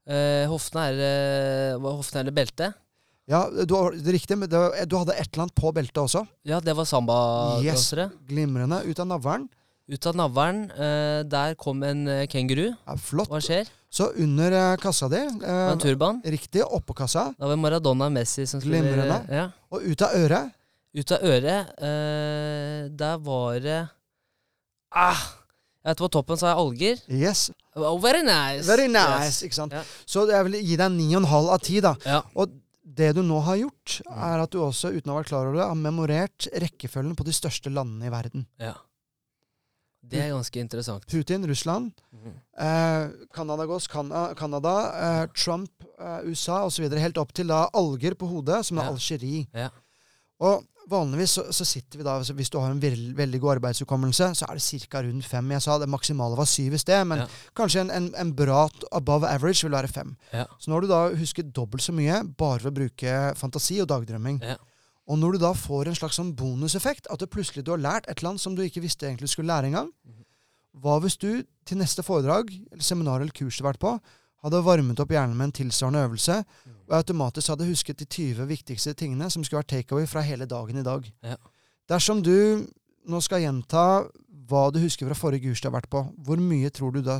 [0.08, 1.00] Uh, hoftene er
[1.76, 2.68] uh, Hoftene er det belte.
[3.28, 6.22] Ja, du det er riktig, men det, du hadde et eller annet på beltet også.
[6.48, 6.88] Ja, det var
[7.64, 7.90] Yes,
[8.28, 8.80] glimrende.
[8.88, 9.48] Ut av navlen.
[9.88, 10.66] Ut av navlen,
[11.28, 12.70] der kom en kenguru.
[12.72, 13.28] Ja, flott.
[13.32, 13.68] Hva skjer?
[13.91, 16.20] Så under eh, kassa di, Det eh, en turban.
[16.24, 19.20] riktig, oppå kassa, Da var Maradona og Messi som skulle Glimrende.
[19.32, 19.47] Ja.
[19.72, 20.53] og ut av øret.
[20.99, 23.89] Ut av øret, eh, der var det
[24.93, 25.16] Ah!
[25.84, 27.03] Jeg vet På toppen så har jeg alger.
[27.09, 27.51] Yes.
[27.76, 28.66] Oh, very nice.
[28.66, 29.43] Very nice, Yes.
[29.43, 29.72] ikke sant?
[29.72, 29.82] Ja.
[30.07, 31.95] Så jeg vil gi deg ni og en halv av ti, da.
[32.05, 32.22] Ja.
[32.36, 32.51] Og
[32.84, 35.57] det du nå har gjort, er at du også, uten å ha vært klar over
[35.61, 38.47] det, har memorert rekkefølgen på de største landene i verden.
[38.59, 38.74] ja.
[40.09, 41.05] Det er ganske interessant.
[41.07, 41.91] Putin, Russland,
[43.34, 46.88] Canadagos, Kana- Canada, Trump, eh, USA osv.
[46.98, 48.90] Helt opp til da alger på hodet, som er Ja.
[48.90, 49.46] Algerie.
[49.54, 49.68] Ja.
[50.40, 54.34] Og vanligvis så, så sitter vi da Hvis du har en veld, veldig god arbeidshukommelse,
[54.38, 55.00] så er det ca.
[55.02, 55.50] rundt fem.
[55.50, 57.26] Jeg sa det maksimale var syv i sted, men Ja.
[57.54, 60.16] kanskje en, en, en bra above average vil være fem.
[60.32, 60.44] Ja.
[60.58, 63.88] Så nå har du da husket dobbelt så mye bare ved å bruke fantasi og
[63.88, 64.40] dagdrømming.
[64.42, 64.56] Ja.
[65.08, 68.08] Og når du da får en slags sånn bonuseffekt, at du plutselig du har lært
[68.08, 69.90] et eller annet som du ikke visste egentlig skulle lære engang,
[70.82, 73.94] Hva hvis du til neste foredrag, eller seminar eller kurs du har vært på,
[74.44, 76.36] hadde varmet opp hjernen med en tilsvarende øvelse,
[76.88, 80.78] og automatisk hadde husket de 20 viktigste tingene som skulle vært takeaway fra hele dagen
[80.78, 81.08] i dag.
[81.26, 81.36] Ja.
[81.90, 82.66] Dersom du
[83.08, 83.82] nå skal gjenta
[84.48, 87.18] hva du husker fra forrige kurs du har vært på, hvor mye tror du da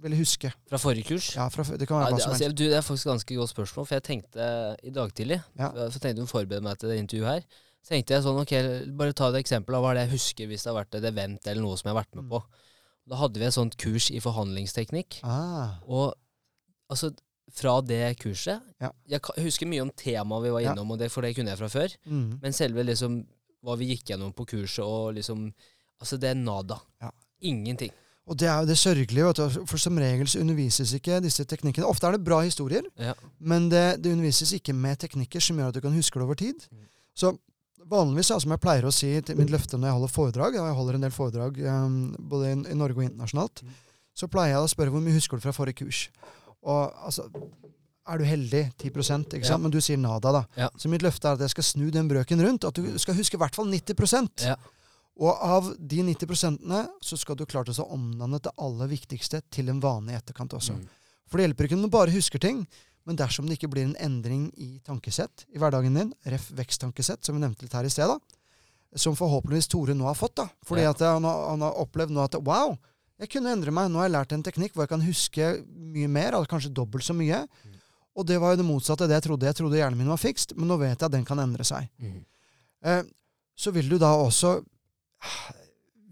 [0.00, 0.52] ville huske?
[0.70, 1.30] Fra forrige kurs?
[1.36, 2.56] Ja, fra, Det kan Ja, være det, hva som altså, helst.
[2.56, 4.46] du, det er faktisk et ganske godt spørsmål, for jeg tenkte
[4.84, 5.68] i dag tidlig Ja.
[5.90, 7.44] Så tenkte jeg å forberede meg til det intervjuet her.
[7.80, 8.54] Så tenkte jeg sånn, ok,
[8.96, 11.46] bare ta et eksempel av hva det jeg husker hvis det har vært et event
[11.48, 12.32] eller noe som jeg har vært med Mm.
[13.10, 15.20] Da hadde vi et sånt kurs i forhandlingsteknikk.
[15.26, 16.14] Ah, Og
[16.90, 17.10] altså,
[17.52, 18.90] fra det kurset Ja.
[19.08, 20.72] Jeg husker mye om temaet vi var Ja.
[20.72, 21.88] innom, og det, for det kunne jeg fra før.
[22.06, 22.38] mm.
[22.42, 23.26] Men selve liksom
[23.64, 25.52] hva vi gikk gjennom på kurset, og liksom
[26.00, 26.78] Altså, det er nada.
[27.02, 27.10] Ja.
[27.42, 27.90] Ingenting.
[28.26, 31.44] Og det er jo det sørgelige, vet du, for som regel så undervises ikke disse
[31.44, 31.84] teknikkene.
[31.84, 33.12] Ofte er det bra historier, Ja.
[33.38, 36.34] men det, det undervises ikke med teknikker som gjør at du kan huske det over
[36.36, 36.54] tid.
[36.72, 36.86] Mm.
[37.14, 37.38] Så
[37.88, 40.66] vanligvis, ja, som jeg pleier å si til mitt løfte når jeg holder foredrag, og
[40.68, 43.70] jeg holder en del foredrag um, både i, i Norge og internasjonalt, Mm.
[44.14, 46.08] så pleier jeg å spørre hvor mye husker du fra forrige kurs.
[46.62, 47.24] Og altså,
[48.10, 49.48] er du heldig 10 ikke Ja.
[49.48, 49.62] sant?
[49.62, 50.44] men du sier nada, da.
[50.56, 50.68] Ja.
[50.76, 53.34] Så mitt løfte er at jeg skal snu den brøken rundt, at du skal huske
[53.34, 54.56] i hvert fall 90 Ja.
[55.20, 59.80] og av de 90% så skal du klart å omdanne det aller viktigste til en
[59.80, 60.72] vane i etterkant også.
[60.74, 60.88] Mm.
[61.28, 62.66] For det hjelper ikke om du bare husker ting,
[63.10, 66.46] men dersom det ikke blir en endring i tankesett i hverdagen din, ref.
[66.54, 68.38] veksttankesett, som vi nevnte litt her i sted, da,
[68.98, 70.94] som forhåpentligvis Tore nå har fått, da, fordi Ja.
[70.94, 72.76] at han, har, han har opplevd nå at wow,
[73.20, 76.08] jeg kunne endre meg, nå har jeg lært en teknikk hvor jeg kan huske mye
[76.08, 77.42] mer, eller kanskje dobbelt så mye.
[77.66, 77.74] Mm.
[78.16, 79.46] Og det var jo det motsatte av det jeg trodde.
[79.50, 81.90] Jeg trodde hjernen min var fikst, men nå vet jeg at den kan endre seg.
[82.00, 82.22] Mm.
[82.88, 83.02] Eh,
[83.60, 84.54] så vil du da også
[85.20, 85.50] ah,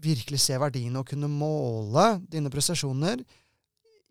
[0.05, 3.23] virkelig se verdien og kunne måle dine prestasjoner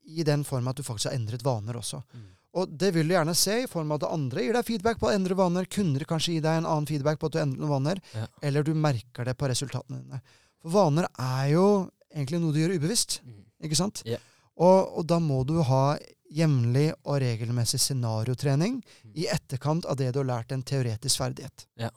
[0.09, 2.03] i den form at du faktisk har endret vaner også.
[2.13, 2.27] Mm.
[2.57, 5.11] Og det vil du gjerne se i form av at andre gir deg feedback på
[5.11, 5.69] å endre vaner.
[5.69, 8.01] Kunder kanskje gir deg en annen feedback på at du endrer noen vaner.
[8.17, 8.25] Ja.
[8.49, 10.23] Eller du merker det på resultatene dine.
[10.63, 11.67] For vaner er jo
[12.09, 13.21] egentlig noe du gjør ubevisst.
[13.27, 13.43] Mm.
[13.69, 14.03] Ikke sant?
[14.09, 14.21] Ja.
[14.59, 15.99] Og, og da må du ha
[16.35, 18.81] jevnlig og regelmessig scenariotrening
[19.17, 21.67] i etterkant av det du har lært en teoretisk ferdighet.
[21.81, 21.93] Ja.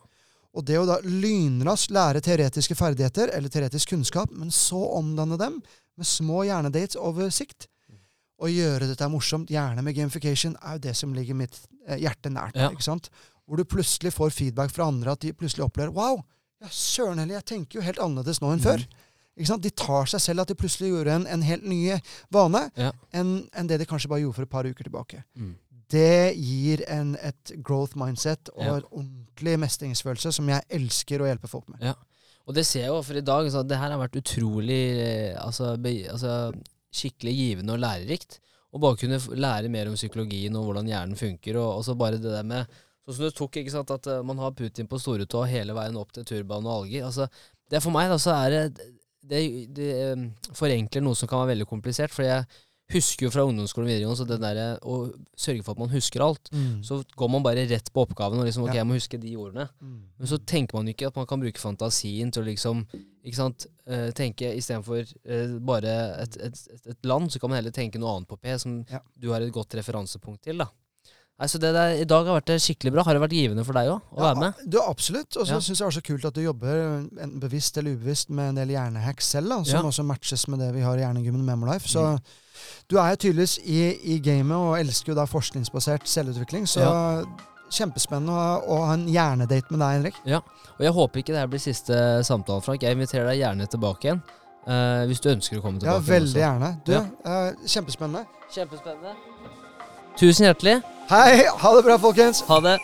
[0.52, 5.62] Og det å da lynraskt lære teoretiske ferdigheter, eller teoretisk kunnskap, men så omdanne dem
[6.00, 7.70] med små hjernedates over sikt,
[8.42, 12.32] og gjøre dette morsomt, gjerne med gamification, er jo det som ligger mitt eh, hjerte
[12.34, 12.58] nært.
[12.58, 12.72] Ja.
[12.74, 13.12] ikke sant?
[13.46, 16.24] Hvor du plutselig får feedback fra andre, at de plutselig opplever Wow!
[16.62, 18.84] Ja, søren heller, jeg tenker jo helt annerledes nå enn før.
[19.38, 19.64] Ikke sant?
[19.66, 21.80] De tar seg selv at de plutselig gjorde en, en helt ny
[22.34, 22.92] vane Ja.
[23.18, 25.24] enn en det de kanskje bare gjorde for et par uker tilbake.
[25.40, 25.56] Mm.
[25.92, 28.76] Det gir en, et growth mindset og Ja.
[28.78, 31.82] en ordentlig mestringsfølelse som jeg elsker å hjelpe folk med.
[31.82, 31.96] Ja.
[32.48, 35.36] Og det ser jeg jo, for i dag så Det her har vært utrolig eh,
[35.42, 36.54] altså, be, altså,
[36.96, 38.40] skikkelig givende og lærerikt.
[38.72, 41.60] Å bare kunne lære mer om psykologien og hvordan hjernen funker.
[41.60, 44.20] Og, og så bare det der med Sånn som du tok, ikke sant, at eh,
[44.22, 47.08] man har Putin på storetå hele veien opp til turban og alger.
[47.08, 47.26] Altså,
[47.72, 48.90] det For meg da, så er det
[49.22, 49.40] Det,
[49.74, 50.22] det eh,
[50.58, 52.14] forenkler noe som kan være veldig komplisert.
[52.14, 52.46] For jeg
[52.94, 55.90] husker jo fra ungdomsskolen og videregående så det der, eh, å sørge for at man
[55.94, 56.50] husker alt.
[56.84, 58.82] Så går man bare rett på oppgaven og liksom Ok, Ja.
[58.84, 59.70] jeg må huske de ordene.
[59.82, 60.02] Mm.
[60.20, 62.86] Men så tenker man jo ikke at man kan bruke fantasien til å liksom
[63.24, 65.92] ikke sant, uh, tenke istedenfor uh, bare
[66.24, 69.00] et, et, et, land, så kan man heller tenke noe annet på P som Ja.
[69.20, 70.58] du har et godt referansepunkt til.
[70.58, 70.66] da.
[71.40, 73.04] Nei, så det der, I dag har vært det skikkelig bra.
[73.04, 74.54] Har det vært givende for deg òg å være med?
[74.70, 75.38] Du, absolutt.
[75.38, 75.58] Og så Ja.
[75.60, 78.56] syns jeg det er så kult at du jobber enten bevisst eller ubevisst med en
[78.56, 79.90] del hjernehacks selv, da, som Ja.
[79.90, 81.88] også matches med det vi har i Hjernegymmen Memolife.
[81.88, 82.22] Så Mm.
[82.90, 83.80] Du er jo tydeligvis i,
[84.16, 86.68] i gamet og elsker jo da forskningsbasert selvutvikling.
[86.68, 86.84] Så
[87.72, 90.18] kjempespennende å, å ha en hjernedate med deg, Henrik.
[90.28, 90.42] Ja,
[90.78, 91.96] Og jeg håper ikke det her blir siste
[92.28, 92.84] samtalen, Frank.
[92.84, 94.22] Jeg inviterer deg gjerne tilbake igjen.
[94.68, 95.98] Uh, hvis du ønsker å komme tilbake.
[96.04, 96.44] Ja, veldig også.
[96.44, 96.72] gjerne.
[96.86, 97.06] Du, Ja.
[97.26, 98.26] uh, kjempespennende.
[98.54, 99.16] Kjempespennende.
[100.20, 100.82] Tusen hjertelig.
[101.10, 102.44] Hei, ha det bra, folkens!
[102.52, 102.78] Ha det.